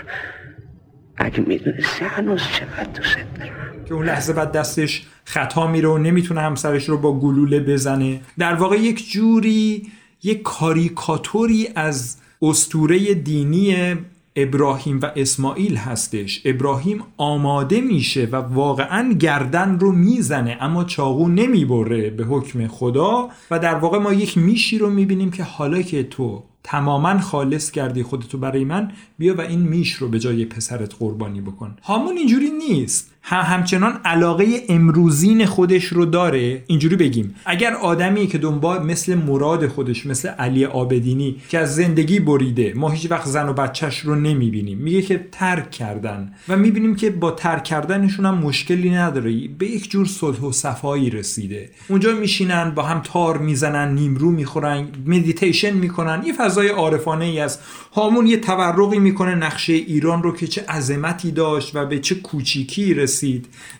[1.25, 3.85] اگه می‌دونستی هنوز چقدر دوست دارم.
[3.85, 8.21] که اون لحظه بعد دستش خطا میره و نمی‌تونه همسرش رو با گلوله بزنه.
[8.37, 9.87] در واقع یک جوری
[10.23, 13.95] یک کاریکاتوری از استوره دینی
[14.35, 16.41] ابراهیم و اسماعیل هستش.
[16.45, 23.29] ابراهیم آماده میشه و واقعا گردن رو می‌زنه اما چاقو نمی‌بره به حکم خدا.
[23.51, 28.03] و در واقع ما یک میشی رو می‌بینیم که حالا که تو تماما خالص کردی
[28.03, 31.77] خودتو برای من بیا و این میش رو به جای پسرت قربانی بکن.
[31.83, 33.10] هامون اینجوری نیست.
[33.23, 36.63] هم همچنان علاقه امروزین خودش رو داره.
[36.67, 37.35] اینجوری بگیم.
[37.45, 42.89] اگر آدمی که دنبال مثل مراد خودش مثل علی آبدینی که از زندگی بریده ما
[42.89, 44.77] هیچ وقت زن و بچهش رو نمی‌بینیم.
[44.77, 46.33] میگه که ترک کردن.
[46.49, 49.47] و می‌بینیم که با ترک کردنشون هم مشکلی نداره.
[49.47, 51.69] به یک جور صلح و صفایی رسیده.
[51.87, 56.23] اونجا میشینن با هم تار می‌زنن نیمرو می‌خورن مدیتیشن می‌کنن.
[56.25, 57.59] یه فضای عارفانه ای است
[57.93, 62.93] هامون یه تورقی می‌کنه نقشه ایران رو که چه عظمتی داشت و به چه کوچیکی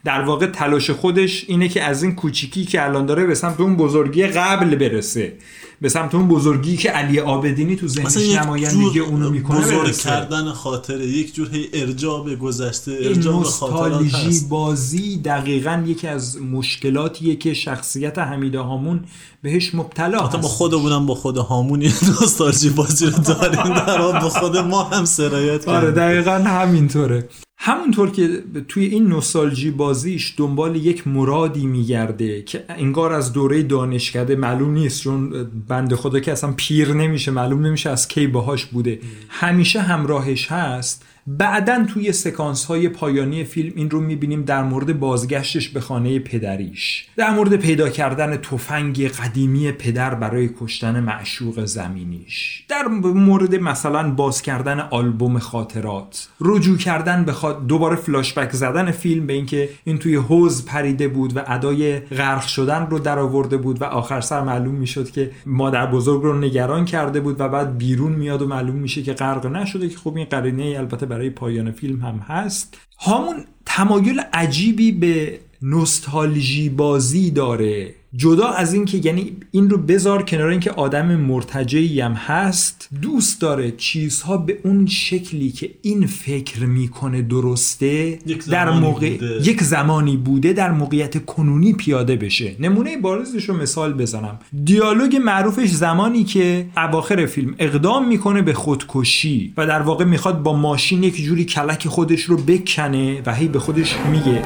[0.03, 3.75] در واقع تلاش خودش اینه که از این کوچیکی که الان داره به سمت اون
[3.75, 5.33] بزرگی قبل برسه.
[5.81, 10.09] به سمت اون بزرگی که علی آبدینی تو ذهنش نمایندگی اونو می‌کنه بزرگ برسه.
[10.09, 14.03] کردن خاطره یک جور هی ارجاع به گذشته ارجاع به خاطرات
[14.49, 18.99] بازی دقیقا یکی از مشکلاتیه که شخصیت حمید هامون
[19.41, 20.47] بهش مبتلا حتی ما.
[20.47, 23.73] خودمونم با خود هامون نوستالژی بازی رو داریم.
[23.73, 27.29] در به خود ما هم سرایت آره دقیقا همینطوره.
[27.63, 34.35] همونطور که توی این نوستالژی بازیش دنبال یک مرادی میگرده که انگار از دوره دانشکده
[34.35, 38.99] معلوم نیست چون بنده خدا که اصلا پیر نمیشه معلوم نمیشه از کی باهاش بوده.
[39.29, 41.05] همیشه همراهش هست.
[41.27, 47.07] بعدا توی سکانس های پایانی فیلم این رو می‌بینیم در مورد بازگشتش به خانه پدریش.
[47.17, 52.65] در مورد پیدا کردن تفنگ قدیمی پدر برای کشتن معشوق زمینیش.
[52.69, 56.29] در مورد مثلا باز کردن آلبوم خاطرات.
[56.41, 57.57] رجوع کردن به خاط...
[57.67, 62.87] دوباره فلاشبک زدن فیلم به اینکه این توی حوز پریده بود و ادای غرق شدن
[62.89, 67.19] رو در آورده بود و آخر سر معلوم می‌شد که مادر بزرگ رو نگران کرده
[67.19, 70.75] بود و بعد بیرون میاد و معلوم میشه که غرق نشده که خب این قرینه
[70.77, 72.77] البته برای پایان فیلم هم هست.
[72.99, 77.93] هامون تمایل عجیبی به نوستالژی بازی داره.
[78.15, 83.41] جدا از این که یعنی این رو بذار کنار اینکه آدم مرتجعی هم هست دوست
[83.41, 89.49] داره چیزها به اون شکلی که این فکر می‌کنه درسته یک در زمانی موقع بوده.
[89.49, 92.55] یک زمانی بوده در موقعیت کنونی پیاده بشه.
[92.59, 94.39] نمونه بارزش رو مثال بزنم.
[94.63, 100.53] دیالوگ معروفش زمانی که اواخر فیلم اقدام می‌کنه به خودکشی و در واقع می‌خواد با
[100.53, 104.41] ماشین یک جوری کلک خودش رو بکنه و هی به خودش میگه.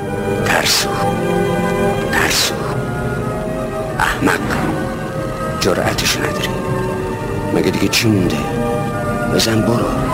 [0.46, 0.90] ترسو.
[2.12, 2.56] ترسو
[4.00, 4.40] احمق.
[5.60, 6.50] جرأتش نداری.
[7.56, 8.38] مگه دیگه چی مونده؟
[9.34, 10.05] بزن برو.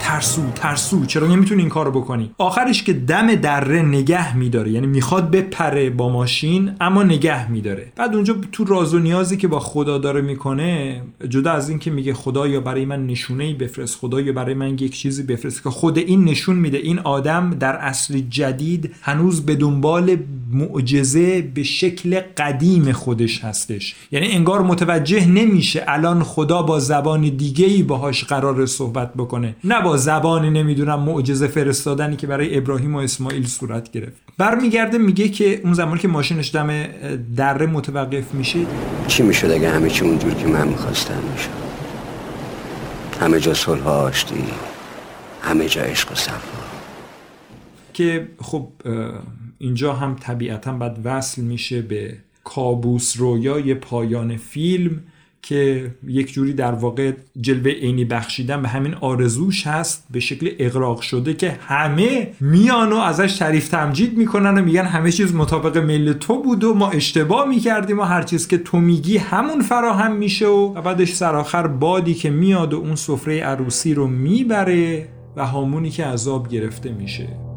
[0.00, 1.06] ترسو ترسو.
[1.06, 4.70] چرا نمی‌تونی این کارو بکنی؟ آخرش که دم دره نگه میداره.
[4.70, 7.92] یعنی می‌خواد بپره با ماشین اما نگه میداره.
[7.96, 11.90] بعد اونجا تو راز و نیازی که با خدا داره می‌کنه جدا از این که
[11.90, 15.62] میگه خدا یا برای من نشونه ای بفرست خدا یا برای من یک چیزی بفرست
[15.62, 16.78] که خود این نشون میده.
[16.78, 20.16] این آدم در اصل جدید هنوز به دنبال
[20.52, 23.94] معجزه به شکل قدیم خودش هستش.
[24.12, 29.56] یعنی انگار متوجه نمیشه الان خدا با زبان دیگه ای باهاش قرار صحبت بکنه.
[29.64, 34.16] نه با زبان نمی‌دونم معجزه فرستادنی که برای ابراهیم و اسماعیل صورت گرفت.
[34.38, 36.86] برمیگرده میگه که اون زمان که ماشینش دم
[37.36, 38.58] دره متوقف میشه
[39.06, 41.50] چی می‌شد اگه همه چی اونجور که من می‌خواستم می‌شد؟
[43.20, 44.44] همه جا صلح آشتی
[45.42, 46.38] همه جا عشق و صفا.
[47.94, 48.68] که خب
[49.58, 52.14] اینجا هم طبیعتا بعد وصل میشه به
[52.44, 55.00] کابوس رویای پایان فیلم.
[55.48, 61.00] که یک جوری در واقع جلوه عینی بخشیدن به همین آرزوش هست به شکل اقراق
[61.00, 66.12] شده که همه میان و ازش تعریف تمجید می‌کنن و میگن همه چیز مطابق میل
[66.12, 70.46] تو بود و ما اشتباه می‌کردیم و هر چیز که تو میگی همون فراهم میشه
[70.46, 76.04] و بعدش سرآخر بادی که میاد و اون سفره عروسی رو می‌بره و هامونی که
[76.04, 77.47] عذاب گرفته میشه.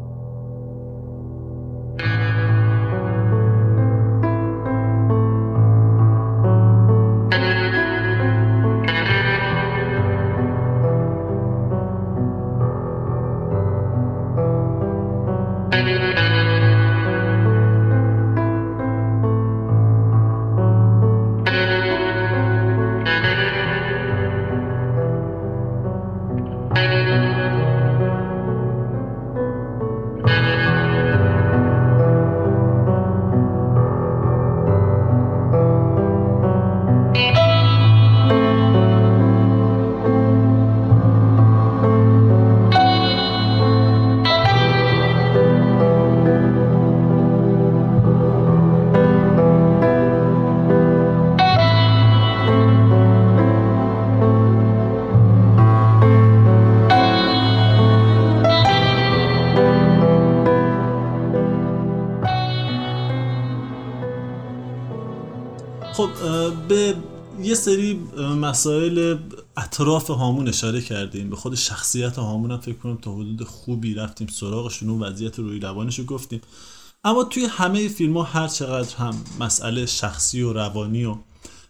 [66.02, 66.96] خب به
[67.42, 68.00] یه سری
[68.40, 69.18] مسائل
[69.56, 71.30] اطراف هامون اشاره کردیم.
[71.30, 75.60] به خود شخصیت هامون هم فکر کنم تا حدود خوبی رفتیم سراغشون و وضعیت روی
[75.60, 76.40] روانش رو گفتیم.
[77.04, 81.16] اما توی همه فیلم ها هر چقدر هم مسئله شخصی و روانی و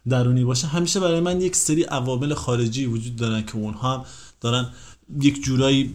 [0.09, 4.05] درونی باشه همیشه برای من یک سری عوامل خارجی وجود دارن که اونها هم
[4.41, 4.69] دارن
[5.21, 5.95] یک جورایی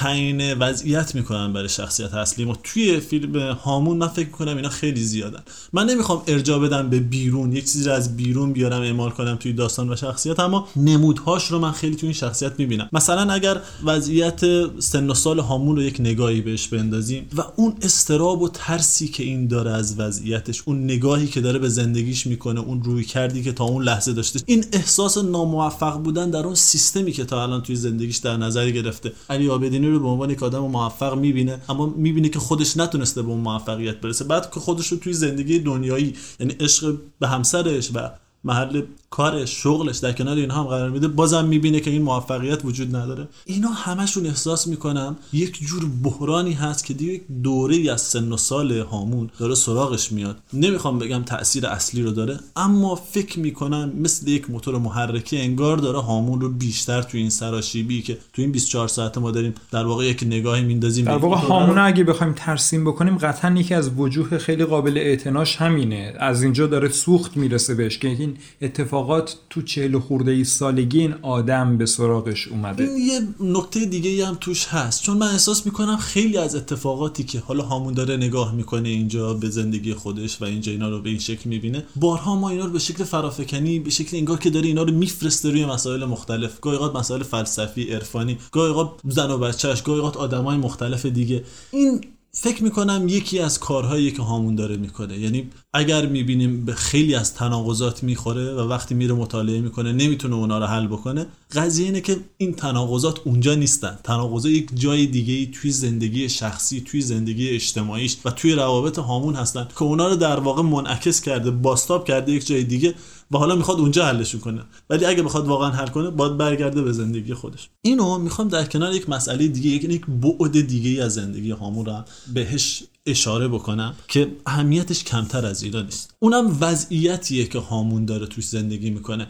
[0.00, 2.44] تعیین وضعیت می‌کنن برای شخصیت اصلی.
[2.44, 5.42] ما توی فیلم هامون من فکر کنم اینا خیلی زیادن.
[5.72, 9.92] من نمی‌خوام ارجا بدم به بیرون یک چیزی از بیرون بیارم اعمال کنم توی داستان
[9.92, 12.88] و شخصیت اما نمودهاش رو من خیلی توی این شخصیت می‌بینم.
[12.92, 14.40] مثلا اگر وضعیت
[14.78, 19.22] سن و سال هامون رو یک نگاهی بهش بندازیم و اون استراب و ترسی که
[19.22, 23.52] این داره از وضعیتش اون نگاهی که داره به زندگیش می‌کنه اون روی کردی که
[23.52, 27.76] تا اون لحظه داشته این احساس ناموفق بودن در اون سیستمی که تا الان توی
[27.76, 29.12] زندگیش در نظر گرفته.
[29.30, 33.28] علی آبدینی رو به عنوان یک آدم موفق می‌بینه اما می‌بینه که خودش نتونسته به
[33.28, 34.24] اون موفقیت برسه.
[34.24, 38.10] بعد که خودش رو توی زندگی دنیایی یعنی عشق به همسرش و
[38.44, 41.08] محل کارش شغلش در کنار اینها هم قرار میده.
[41.08, 43.28] بازم می‌بینه که این موفقیت وجود نداره.
[43.44, 48.36] اینا همشون احساس می‌کنم یک جور بحرانی هست که دیگه دوره ای از سن و
[48.36, 50.36] سال هامون داره سراغش میاد.
[50.52, 55.98] نمی‌خوام بگم تاثیر اصلی رو داره اما فکر می‌کنم مثل یک موتور محرکی انگار داره
[55.98, 60.04] هامون رو بیشتر توی این سراشیبی که توی این 24 ساعت ما داریم در واقع
[60.04, 64.64] یک نگاهی میندازیم در واقع هامون اگه بخوایم ترسیم بکنیم قطعا یکی از وجوه خیلی
[64.64, 66.14] قابل اعتناش همینه.
[66.18, 68.38] از اینجا داره سوخت می‌رسه بهش که این
[68.70, 72.84] اتفاق اتفاقات تو چهل خورده ای سالگی این آدم به سراغش اومده.
[72.84, 75.02] این یه نکته دیگه هم توش هست.
[75.02, 79.50] چون من احساس می‌کنم خیلی از اتفاقاتی که حالا هامون داره نگاه می‌کنه اینجا به
[79.50, 82.78] زندگی خودش و اینجا اینا رو به این شکل می‌بینه بارها ما اینا رو به
[82.78, 86.60] شکل فرافکنی به شکل انگار که داره اینا رو میفرسته روی مسائل مختلف.
[86.60, 91.44] گاهی اوقات مسائل فلسفی عرفانی گاهی اوقات زن و بچهش گاهی اوقات آدمای مختلف دیگه.
[91.72, 92.00] این
[92.32, 95.18] فکر می‌کنم یکی از کارهایی که هامون داره می‌کنه.
[95.18, 100.58] یعنی اگر می‌بینیم به خیلی از تناقضات می‌خوره و وقتی میره مطالعه می‌کنه نمی‌تونه اونا
[100.58, 103.98] رو حل بکنه قضیه اینه که این تناقضات اونجا نیستن.
[104.04, 109.34] تناقضات یک جای دیگه ای توی زندگی شخصی توی زندگی اجتماعیش و توی روابط هامون
[109.34, 112.94] هستن که اونا رو در واقع منعکس کرده باستاب کرده یک جای دیگه
[113.30, 114.62] و حالا می‌خواد اونجا حلشون کنه.
[114.90, 117.68] ولی اگه بخواد واقعا حل کنه باید برگرده به زندگی خودش.
[117.82, 122.04] اینو می‌خوام در کنار یک مسئله دیگه یک یک بعد دیگه از زندگی هامون رو
[122.34, 126.14] بهش اشاره بکنم که اهمیتش کمتر از اینا نیست.
[126.18, 129.26] اونم وضعیتیه که هامون داره توش زندگی می‌کنه.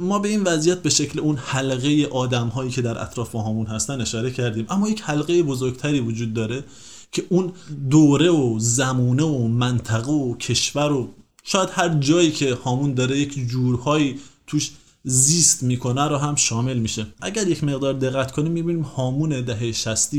[0.00, 4.00] ما به این وضعیت به شکل اون حلقه آدم هایی که در اطراف هامون هستن
[4.00, 4.66] اشاره کردیم.
[4.68, 6.64] اما یک حلقه بزرگتری وجود داره
[7.12, 7.52] که اون
[7.90, 11.08] دوره و زمونه و منطقه و کشور و
[11.44, 14.70] شاید هر جایی که هامون داره یک جورهایی توش
[15.04, 17.06] زیست می‌کنه رو هم شامل میشه.
[17.20, 20.10] اگر یک مقدار دقت کنیم می‌بینیم هامون دهه 60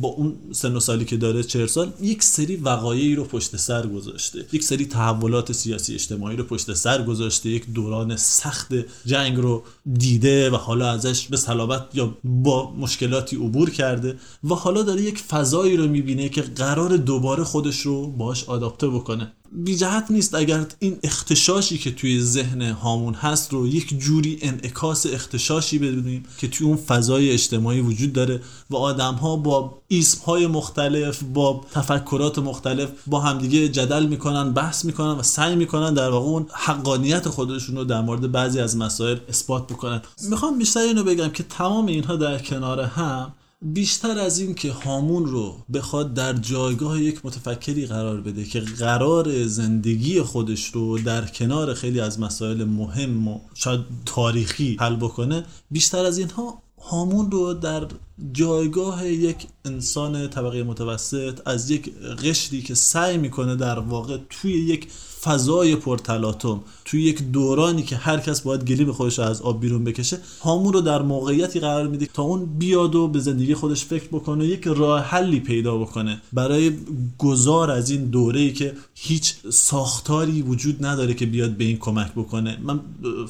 [0.00, 3.86] با اون سن و سالی که داره 40 سال یک سری وقایعی رو پشت سر
[3.86, 4.46] گذاشته.
[4.52, 7.48] یک سری تحولات سیاسی اجتماعی رو پشت سر گذاشته.
[7.48, 8.72] یک دوران سخت
[9.06, 9.62] جنگ رو
[9.94, 15.18] دیده و حالا ازش به سلامت یا با مشکلاتی عبور کرده و حالا داره یک
[15.18, 19.32] فضایی رو می‌بینه که قرار دوباره خودش رو باش آداپته بکنه.
[19.52, 19.78] بی
[20.10, 26.24] نیست اگر این اختشاشی که توی ذهن هامون هست رو یک جوری انعکاس اختشاشی بدونیم
[26.38, 31.64] که توی اون فضای اجتماعی وجود داره و آدم ها با اسم های مختلف با
[31.72, 37.28] تفکرات مختلف با همدیگه جدل می‌کنن بحث می‌کنن و سعی می‌کنن در واقع اون حقانیت
[37.28, 40.02] خودشون رو در مورد بعضی از مسائل اثبات بکنن.
[40.28, 43.32] می‌خوام بیشتر اینو بگم که تمام اینها در کنار هم
[43.62, 49.46] بیشتر از این که هامون رو بخواد در جایگاه یک متفکری قرار بده که قرار
[49.46, 56.04] زندگی خودش رو در کنار خیلی از مسائل مهم و شاید تاریخی حل بکنه بیشتر
[56.04, 57.86] از اینها هامون رو در
[58.32, 64.88] جایگاه یک انسان طبقه متوسط از یک قشری که سعی می‌کنه در واقع توی یک
[65.22, 70.18] فضای پرتلاتم توی یک دورانی که هر کس باید گلیم خودش از آب بیرون بکشه
[70.40, 74.44] هامون رو در موقعیتی قرار میده تا اون بیاد و به زندگی خودش فکر بکنه
[74.44, 76.22] و یک راه حلی پیدا بکنه.
[76.32, 76.72] برای
[77.18, 82.12] گذار از این دوره ای که هیچ ساختاری وجود نداره که بیاد به این کمک
[82.12, 82.58] بکنه.
[82.62, 82.80] من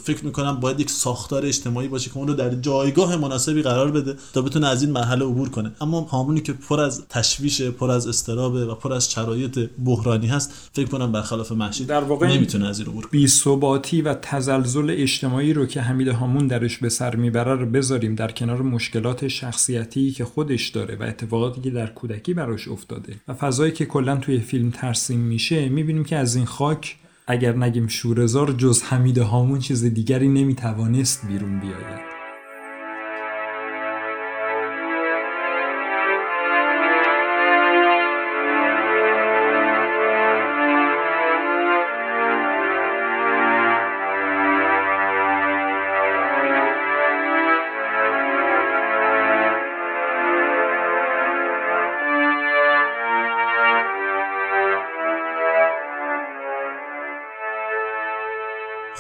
[0.03, 4.17] فکر می‌کنم باید یک ساختار اجتماعی باشه که اون رو در جایگاه مناسبی قرار بده
[4.33, 5.73] تا بتونه از این مرحله عبور کنه.
[5.81, 10.53] اما هامونی که پر از تشویش پر از استرابه و پر از شرایط بحرانی هست
[10.73, 15.53] فکر کنم برخلاف محشید در واقع نمی‌تونه از این عبور بی ثباتی و تزلزل اجتماعی
[15.53, 20.25] رو که حمید هامون درش به سر می‌بره رو بذاریم در کنار مشکلات شخصیتی که
[20.25, 24.71] خودش داره و اتفاقاتی که در کودکی براش افتاده و فضایی که کلا توی فیلم
[24.71, 30.29] ترسیم میشه می‌بینیم که از این خاک اگر نگیم شورزار جز حمید هامون چیز دیگری
[30.29, 32.10] نمی‌توانست بیرون بیاید.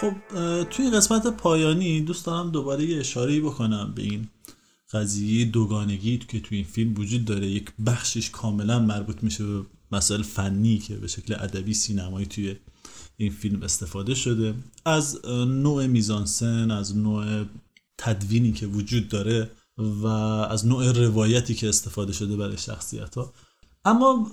[0.01, 0.15] خب
[0.71, 4.29] توی قسمت پایانی دوست دارم دوباره یه اشاره بکنم به این
[4.93, 7.47] قضیه دوگانگی که توی این فیلم وجود داره.
[7.47, 12.57] یک بخشش کاملا مربوط میشه به مسائل فنی که به شکل ادبی سینمایی توی
[13.17, 14.55] این فیلم استفاده شده.
[14.85, 17.45] از نوع میزانسن از نوع
[17.99, 20.07] تدوینی که وجود داره و
[20.51, 23.33] از نوع روایتی که استفاده شده برای شخصیت ها
[23.85, 24.27] اما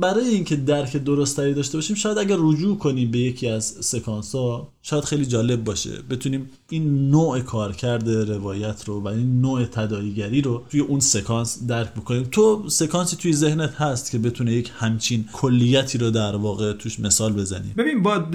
[0.00, 4.74] برای اینکه درک درستری داشته باشیم شاید اگر رجوع کنیم به یکی از سکانس ها
[4.82, 6.02] شاید خیلی جالب باشه.
[6.10, 11.94] بتونیم این نوع کارکرد روایت رو و این نوع تداعیگری رو توی اون سکانس درک
[11.94, 12.28] بکنیم.
[12.30, 17.32] تو سکانسی توی ذهنت هست که بتونه یک همچین کلیتی رو در واقع توش مثال
[17.32, 18.26] بزنیم؟ ببین با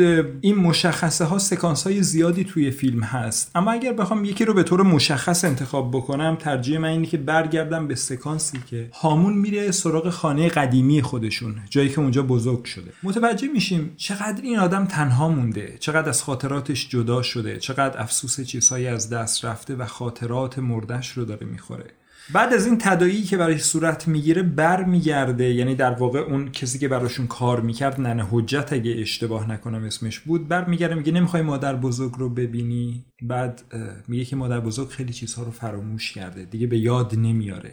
[0.41, 3.51] این مشخصه ها سکانس های زیادی توی فیلم هست.
[3.55, 7.87] اما اگر بخوام یکی رو به طور مشخص انتخاب بکنم ترجیح من اینه که برگردم
[7.87, 12.91] به سکانسی که هامون میره سراغ خانه قدیمی خودشون جایی که اونجا بزرگ شده.
[13.03, 18.87] متوجه میشیم چقدر این آدم تنها مونده چقدر از خاطراتش جدا شده چقدر افسوس چیزهایی
[18.87, 21.85] از دست رفته و خاطرات مردش رو داره می‌خوره.
[22.33, 26.79] بعد از این تدایی که برای صورت می‌گیره بر میگرده یعنی در واقع اون کسی
[26.79, 31.41] که براشون کار می‌کرد ننه حجت اگه اشتباه نکنم اسمش بود بر میگرده میگه نمی‌خوای
[31.43, 33.61] مادر بزرگ رو ببینی؟ بعد
[34.07, 37.71] میگه که مادر بزرگ خیلی چیزها رو فراموش کرده دیگه به یاد نمیاره.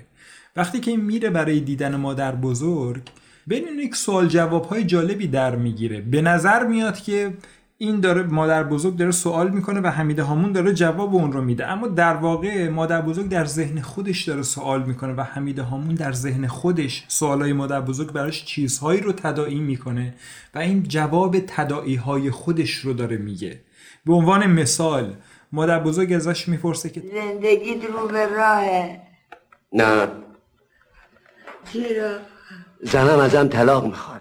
[0.57, 3.03] وقتی که میره برای دیدن مادر بزرگ
[3.47, 6.01] بین یک سوال جواب های جالبی در می‌گیره.
[6.01, 7.35] به نظر میاد که
[7.79, 11.67] این داره مادر بزرگ داره سوال می‌کنه و حمید هامون داره جواب اون رو میده.
[11.67, 16.13] اما در واقع مادر بزرگ در ذهن خودش داره سوال می‌کنه و حمید هامون در
[16.13, 20.15] ذهن خودش سوالای مادر بزرگ براش چیزهایی رو تداعی می‌کنه
[20.55, 23.61] و این جواب تداعی های خودش رو داره میگه.
[24.07, 25.15] به عنوان مثال
[25.53, 29.01] مادر بزرگ ازش می‌پرسه که زندگی رو به راهه.
[29.73, 30.07] نه.
[31.73, 32.13] چرا؟
[32.83, 34.21] زنم ازم طلاق می‌خواد.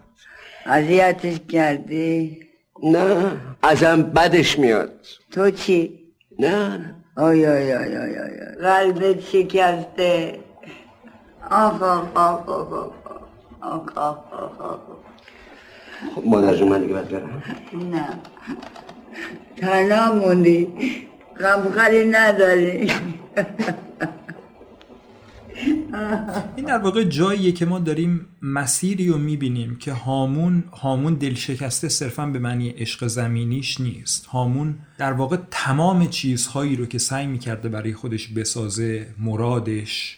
[0.66, 2.40] اذیتش کردی؟
[2.84, 3.32] نه
[3.64, 4.92] ازم بدش میاد.
[5.32, 6.00] تو چی؟
[6.40, 6.96] نه.
[7.18, 10.40] آی آی آی آی آی قلبت شکسته.
[11.52, 12.72] آخ آخ آخ آخ
[13.62, 14.80] آخ آخ آخ آخ
[16.16, 17.44] خب مادر جون من دیگه باید برم.
[17.92, 18.08] نه.
[19.58, 20.74] تنها موندی.
[21.40, 22.92] غمخری نداری.
[26.56, 32.26] این در واقع جاییه که ما داریم مسیری رو می‌بینیم که هامون هامون دلشکسته صرفا
[32.26, 34.26] به معنی عشق زمینیش نیست.
[34.26, 40.18] هامون در واقع تمام چیزهایی رو که سعی می‌کرده برای خودش بسازه مرادش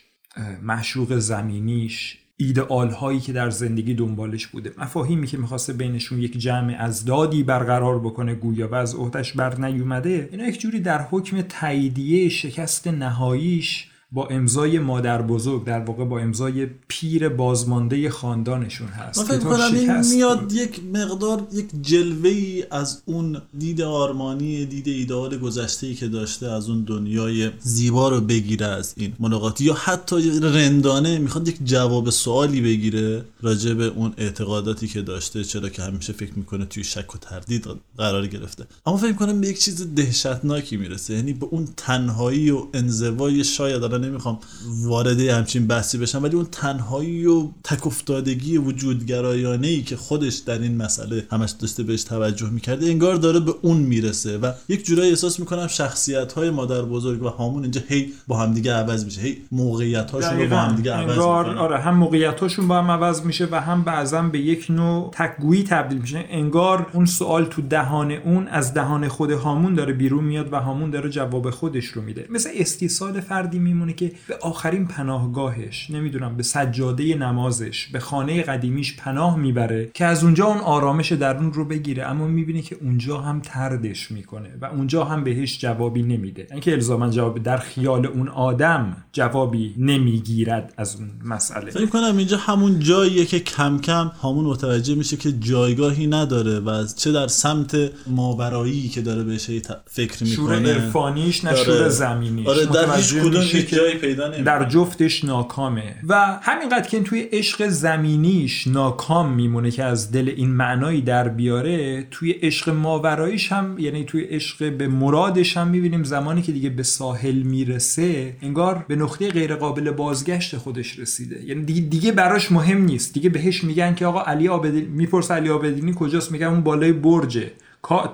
[0.61, 6.75] معشوق زمینیش ایدئال هایی که در زندگی دنبالش بوده مفاهیمی که می‌خواسته بینشون یک جمع
[6.79, 11.41] از دادی برقرار بکنه گویا و از عهدش بر نیومده اینا یک جوری در حکم
[11.41, 19.19] تاییدیه شکست نهاییش با امضای مادر بزرگ در واقع با امضای پیر بازمانده خاندانشون هست
[19.19, 20.53] من فکر کنم این میاد بود.
[20.53, 26.47] یک مقدار یک جلوه ای از اون دید آرمانی دید ایدئال گذشته ای که داشته
[26.47, 32.09] از اون دنیای زیبا رو بگیره از این ملاقات یا حتی رندانه می‌خواد یک جواب
[32.09, 37.15] سوالی بگیره راجع به اون اعتقاداتی که داشته چرا که همیشه فکر می‌کنه توی شک
[37.15, 41.67] و تردید قرار گرفته اما فکر کنم به یک چیز دهشتناکی می‌رسه یعنی به اون
[41.77, 44.39] تنهایی و انزوای شاید نمی‌خوام
[44.83, 50.59] وارد همچین بحثی بشم ولی اون تنهایی و تک افتادگی وجودگرایانه ای که خودش در
[50.59, 55.09] این مسئله همش داشته بهش توجه می‌کرده انگار داره به اون می‌رسه و یک جورایی
[55.09, 59.37] احساس می‌کنم شخصیت های مادر بزرگ و هامون اینجا هی با همدیگه عوض میشه هی
[59.51, 60.55] موقعیت هاشون رو با.
[60.57, 61.57] همدیگه عوض انگار می‌کنن.
[61.57, 65.97] آره هم موقعیتاشون با هم عوض میشه و هم بعضا به یک نوع تکگویی تبدیل
[65.97, 66.25] میشه.
[66.29, 70.89] انگار اون سوال تو دهان اون از دهان خود هامون داره بیرون میاد و هامون
[70.89, 72.27] داره جواب خودش رو میده.
[72.29, 73.86] مثل استیصال فردی میمونه.
[73.93, 80.23] که به آخرین پناهگاهش نمی‌دونم به سجاده نمازش به خانه قدیمیش پناه می‌بره که از
[80.23, 82.03] اونجا اون آرامش درون رو بگیره.
[82.03, 86.47] اما می‌بینه که اونجا هم تردش می‌کنه و اونجا هم بهش جوابی نمیده.
[86.51, 91.71] اینکه الزاما جواب در خیال اون آدم جوابی نمی‌گیرد از اون مسئله.
[91.71, 96.69] فکر کنم اینجا همون جاییه که کم کم همون متوجه میشه که جایگاهی نداره و
[96.69, 97.77] از چه در سمت
[98.07, 99.49] ماورایی که داره بهش
[99.85, 102.47] فکر شور می‌کنه عرفانیش نه داره- شور زمینیش.
[102.47, 105.95] آره در هیچ کدوم که جایی پیدا نمیشه در جفتش ناکامه.
[106.07, 112.07] و همینقدر که توی عشق زمینیش ناکام میمونه که از دل این معنایی در بیاره
[112.11, 116.83] توی عشق ماوراییش هم یعنی توی عشق به مرادش هم می‌بینیم زمانی که دیگه به
[116.83, 121.43] ساحل می‌رسه انگار به نقطه غیر قابل بازگشت خودش رسیده.
[121.45, 123.13] یعنی دیگه, دیگه براش مهم نیست.
[123.13, 127.51] دیگه بهش میگن که آقا علی آبدینی می‌پرسه علی آبدینی کجاست؟ میگن اون بالای برجه.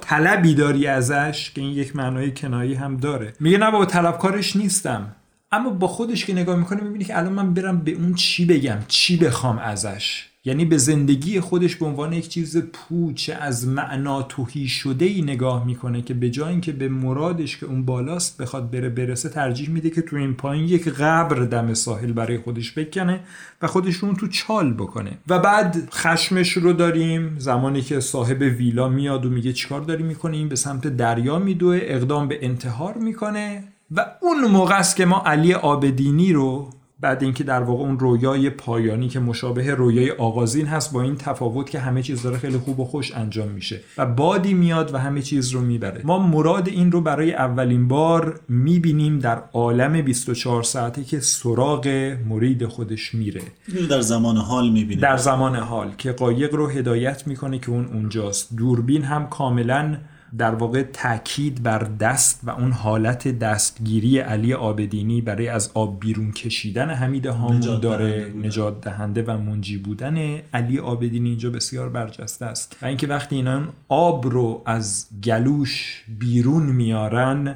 [0.01, 3.33] طلبی داری ازش؟ که این یک معنای کنایی هم داره.
[3.39, 5.15] میگه نه بابا طلبکارش نیستم.
[5.53, 8.77] اما با خودش که نگاه می‌کنه می‌بینی که الان من برم به اون چی بگم
[8.87, 10.25] چی بخوام ازش.
[10.45, 15.65] یعنی به زندگی خودش به عنوان یک چیز پوچ از معنا توهی شده ای نگاه
[15.65, 19.89] می‌کنه که به جای اینکه به مرادش که اون بالاست بخواد بره برسه ترجیح میده
[19.89, 23.19] که تو این پایین یک قبر دم ساحل برای خودش بکنه
[23.61, 25.17] و خودش رو اون تو چال بکنه.
[25.27, 27.35] و بعد خشمش رو داریم.
[27.39, 31.79] زمانی که صاحب ویلا میاد و میگه چیکار داری می‌کنیم به سمت دریا میدوه.
[31.81, 33.63] اقدام به انتحار می‌کنه.
[33.95, 36.69] و اون موقع است که ما علی آبدینی رو
[36.99, 41.69] بعد اینکه در واقع اون رویای پایانی که مشابه رویای آغازین هست با این تفاوت
[41.69, 45.21] که همه چیز داره خیلی خوب و خوش انجام میشه و بادی میاد و همه
[45.21, 46.01] چیز رو می‌بره.
[46.03, 52.65] ما مراد این رو برای اولین بار می‌بینیم در عالم 24 ساعته که سراغ مرید
[52.65, 53.41] خودش میره.
[53.89, 58.55] در زمان حال می‌بینه در زمان حال که قایق رو هدایت می‌کنه که اون اونجاست.
[58.55, 59.97] دوربین هم کاملا
[60.37, 66.31] در واقع تاکید بر دست و اون حالت دستگیری علی آبدینی برای از آب بیرون
[66.31, 68.33] کشیدن حمید هامون نجات داره.
[68.35, 73.63] نجات دهنده و منجی بودن علی آبدینی اینجا بسیار برجسته است و اینکه وقتی اینا
[73.87, 77.55] آب رو از گلوش بیرون میارن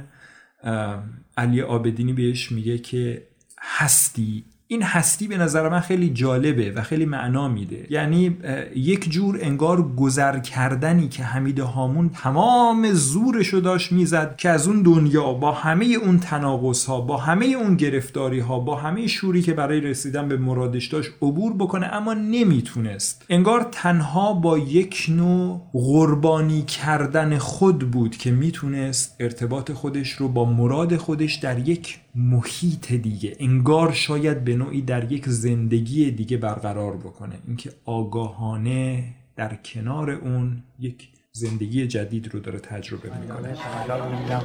[1.38, 3.28] علی آبدینی بهش میگه که
[3.62, 7.88] هستی این هستی به نظر من خیلی جالبه و خیلی معنا میده.
[7.90, 8.38] یعنی
[8.76, 14.68] یک جور انگار گذر کردنی که حمید هامون تمام زورش رو داشت می‌زد که از
[14.68, 19.42] اون دنیا با همه اون تناقض ها با همه اون گرفتاری ها با همه شوری
[19.42, 23.26] که برای رسیدن به مرادش داشت عبور بکنه اما نمی‌تونست.
[23.30, 30.46] انگار تنها با یک نوع قربانی کردن خود بود که می‌تونست ارتباط خودش رو با
[30.46, 33.36] مراد خودش در یک محیط دیگه.
[33.40, 37.36] انگار شاید به نوعی در یک زندگی دیگه برقرار بکنه.
[37.48, 39.04] اینکه آگاهانه
[39.36, 43.58] در کنار اون یک زندگی جدید رو داره تجربه می‌کنه.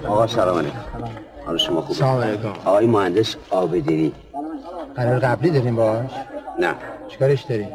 [0.06, 0.78] آقا سلام علیکم.
[1.46, 2.48] حال شما خوبه؟ سلام علیکم.
[2.48, 4.12] آقای مهندس آبدینی.
[4.96, 6.10] قرار قبلی داریم باش
[6.60, 6.74] نه.
[7.08, 7.66] چیکارش داری؟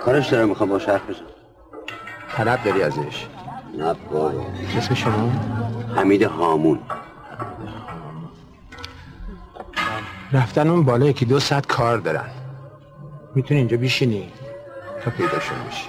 [0.00, 1.26] کارش دارم می‌خوام با حرف بزنم.
[2.36, 3.26] طلب داری ازش؟
[3.78, 4.46] نه بابا.
[4.76, 5.32] اسم شما؟
[5.96, 6.78] حمید هامون.
[10.32, 12.30] رفتن اون بالا یکی دو ساعت کار دارن.
[13.34, 14.32] می‌تونی اینجا بیشینی
[15.04, 15.88] تا پیداشون میشی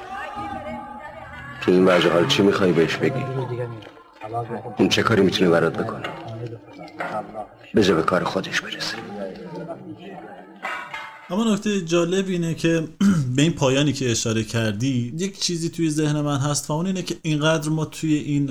[1.61, 3.25] تو این وضع حال چی می‌خوای بهش بگی؟
[4.77, 6.03] اون چه کاری می‌تونه برات بکنه؟
[7.75, 8.97] بذار به کار خودش برسه.
[11.31, 12.87] اما نکته جالب اینه که
[13.35, 17.01] به این پایانی که اشاره کردی یک چیزی توی ذهن من هست و اون اینه
[17.01, 18.49] که اینقدر ما توی این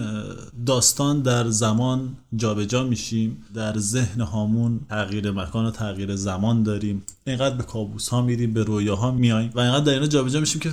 [0.67, 7.03] داستان در زمان جابجا میشیم در ذهن هامون تغییر مکان و تغییر زمان داریم.
[7.31, 10.71] اینقدر به کابوس ها میریم به رویاها میایم و اینقدر در اینا جابجا میشیم که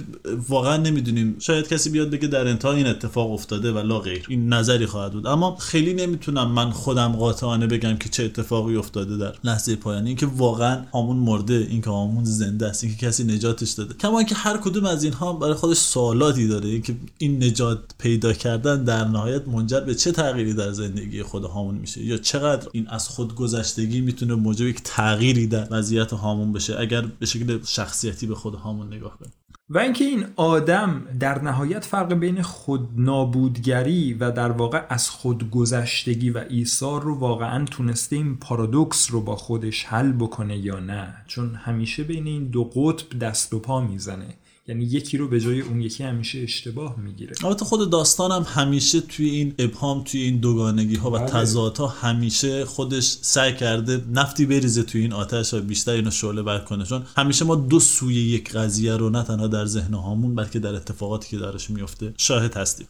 [0.47, 1.35] واقعا نمی‌دونیم.
[1.39, 4.25] شاید کسی بیاد بگه در انتها این اتفاق افتاده و لا غیر.
[4.29, 5.27] این نظری خواهد بود.
[5.27, 10.07] اما خیلی نمی‌تونم من خودم قاطعانه بگم که چه اتفاقی افتاده در لحظه پایانی.
[10.07, 13.93] اینکه واقعا هامون مرده اینکه هامون زنده است اینکه کسی نجاتش داده.
[13.93, 16.69] کما اینکه هر کدوم از اینها برای خودش سوالاتی داره.
[16.69, 21.75] اینکه این نجات پیدا کردن در نهایت منجر به چه تغییری در زندگی خود هامون
[21.75, 26.79] میشه؟ یا چقدر این از خود گذشتگی می‌تونه موجب یک تغییری در وضعیت هامون بشه
[26.79, 29.33] اگر به شکل شخصیتی به خود هامون نگاه کنیم.
[29.69, 35.49] و اینکه این آدم در نهایت فرق بین خود نابودگری و در واقع از خود
[35.49, 41.13] گذشتگی و ایثار رو واقعا تونسته این پارادوکس رو با خودش حل بکنه یا نه؟
[41.27, 44.35] چون همیشه بین این دو قطب دست و پا می‌زنه.
[44.69, 47.35] یعنی یکی رو به جای اون یکی همیشه اشتباه می‌گیره.
[47.43, 53.17] البته خود داستانم همیشه توی این ابهام توی این دوگانگی ها و تضادها همیشه خودش
[53.21, 56.85] سعی کرده نفتی بریزه توی این آتش و بیشتر اینو شعله بر کنه.
[56.85, 60.75] چون همیشه ما دو سوی یک قضیه رو نه تنها در ذهن هامون بلکه در
[60.75, 62.87] اتفاقاتی که درش میفته شاهد هستیم.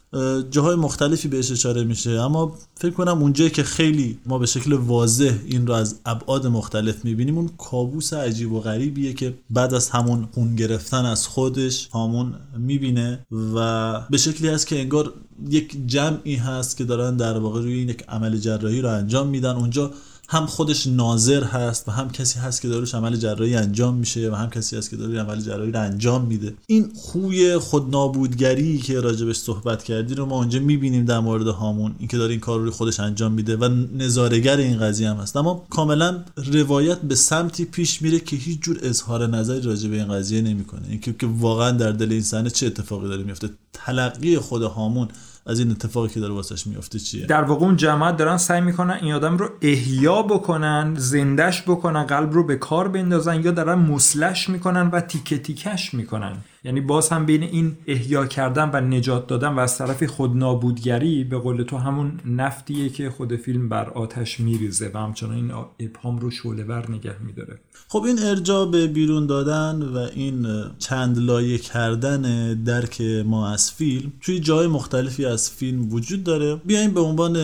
[0.52, 5.34] جاهای مختلفی بهش اشاره میشه اما فکر کنم اونجایی که خیلی ما به شکل واضح
[5.46, 10.28] این رو از ابعاد مختلف می‌بینیم اون کابوس عجیب و غریبیه که بعد از همون
[10.34, 13.26] خون گرفتن از خود خودش هامون می‌بینه
[13.56, 15.14] و به شکلی هست که انگار
[15.50, 19.56] یک جمعی هست که دارن در واقع روی یک عمل جراحی رو انجام میدن.
[19.56, 19.92] اونجا
[20.30, 24.36] هم خودش ناظر هست و هم کسی هست که داروش عمل جراحی انجام میشه و
[24.36, 26.54] هم کسی هست که داره عمل جراحی رو انجام میده.
[26.68, 32.08] این خوی خودنابودگری که راجبش صحبت کردی رو ما اونجا می‌بینیم در مورد هامون این
[32.08, 35.38] که داره این کار رو خودش انجام میده و نظارگر این قضیه هم هست.
[35.38, 40.14] اما کاملا روایت به سمتی پیش میره که هیچ جور اظهار نظری راجع به این
[40.14, 40.82] قضیه نمی‌کنه.
[40.90, 45.08] اینکه که واقعا در دل این صحنه چه اتفاقی داره میفته تلقی خود هامون
[45.48, 48.98] از این اتفاقی که داره واسش میفته چیه؟ در واقع اون جماعت دارن سعی می‌کنن
[49.02, 54.50] این آدم رو احیا بکنن زندش بکنن قلب رو به کار بندازن یا دارن مسلش
[54.50, 56.38] می‌کنن و تیکه تیکش می‌کنن.
[56.68, 61.24] یعنی باز هم بین این احیا کردن و نجات دادن و از طرفی خود نابودگری
[61.24, 66.20] به قول تو همون نفتیه که خود فیلم بر آتش میریزه و همچنان این ابهام
[66.20, 67.60] رو شعله ور نگه میداره.
[67.88, 70.48] خب این ارجاع به بیرون دادن و این
[70.80, 76.56] چند لایه کردن درک ما از فیلم توی جای مختلفی از فیلم وجود داره.
[76.56, 77.38] بیایم به عنوان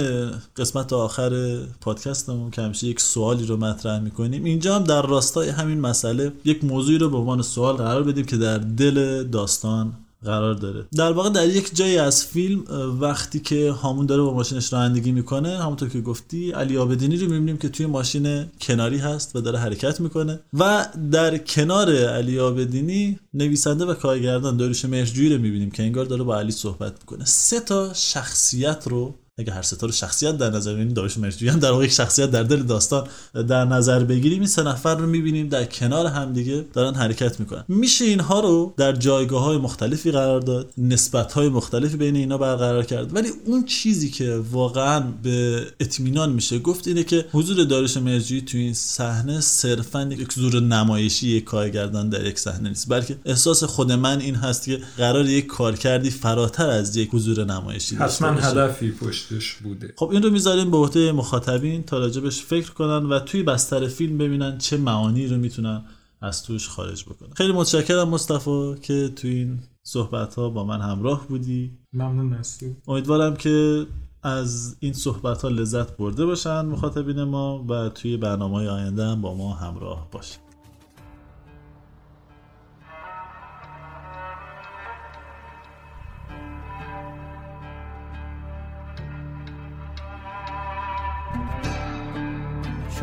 [0.58, 4.44] قسمت آخر پادکستمون که همیشه یک سوالی رو مطرح می‌کنیم.
[4.44, 8.38] اینجا هم در راستای همین مسئله یک موضوعی رو به عنوان سوال قرار بدیم که
[8.38, 10.86] در دل داستان قرار داره.
[10.96, 12.64] در واقع در یک جایی از فیلم
[13.02, 17.58] وقتی که هامون داره با ماشینش رانندگی می‌کنه همونطور که گفتی علی آبدینی رو می‌بینیم
[17.58, 23.86] که توی ماشین کناری هست و داره حرکت می‌کنه و در کنار علی آبدینی نویسنده
[23.86, 27.26] و کارگردان داریوش مهرجویی رو می‌بینیم که انگار داره با علی صحبت می‌کنه.
[27.26, 31.72] سه تا شخصیت رو اگه هر ستاره شخصیت در نظر بگیریم داریوش مرجویی هم در
[31.72, 33.08] واقع یک شخصیت در دل داستان
[33.48, 37.64] در نظر بگیریم این سه نفر رو می‌بینیم در کنار همدیگه دارن حرکت می‌کنن.
[37.68, 42.84] میشه اینها رو در جایگاه های مختلفی قرار داد نسبت های مختلفی بین اینا برقرار
[42.84, 43.16] کرد.
[43.16, 48.58] ولی اون چیزی که واقعا به اطمینان میشه گفت اینه که حضور داریوش مرجویی تو
[48.58, 53.92] این صحنه صرفا یک زور نمایشی یک کارگردان در یک صحنه نیست بلکه احساس خود
[53.92, 59.23] من این هست که قرار یک کارکردی فراتر از یک حضور نمایشی حتما هدفی پشت
[59.64, 59.94] بوده.
[59.98, 64.18] خب این رو می‌ذاریم به عهده مخاطبین تا راجبش فکر کنن و توی بستر فیلم
[64.18, 65.86] ببینن چه معانی رو می‌تونن
[66.22, 67.34] از توش خارج بکنن.
[67.34, 71.72] خیلی متشکرم مصطفی که توی این صحبت ها با من همراه بودی.
[71.94, 73.86] ممنون هستی امیدوارم که
[74.24, 79.22] از این صحبت ها لذت برده باشن مخاطبین ما و توی برنامه های آینده هم
[79.22, 80.40] با ما همراه باشن.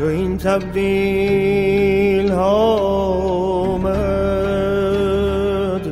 [0.01, 2.77] چو این تبدیل ها
[3.75, 3.95] آمد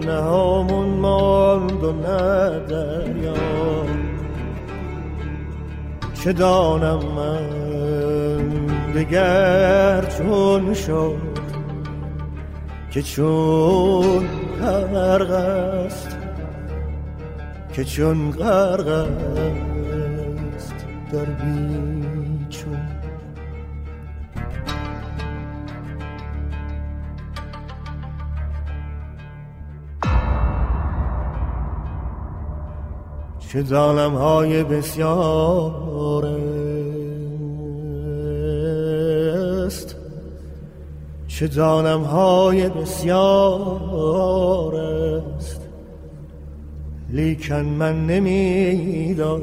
[0.07, 3.35] نه همون ماند و نه دریا.
[6.15, 7.49] چه دانم من
[8.95, 11.39] دگر چون شد
[12.91, 14.27] که چون
[14.61, 16.17] غرق است
[17.73, 20.75] که چون غرق است
[21.13, 22.08] در بیچون
[33.53, 36.27] چه ظالم های بسیار
[39.67, 39.97] است.
[41.29, 43.17] چه دانم های بسیار
[44.77, 45.61] است.
[47.11, 49.43] لیکن من نمی‌دانم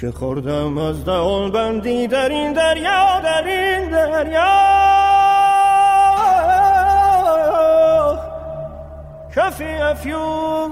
[0.00, 5.13] که خوردم از دهان بندی در این دریا در این دریا.
[9.35, 10.71] کفی افیون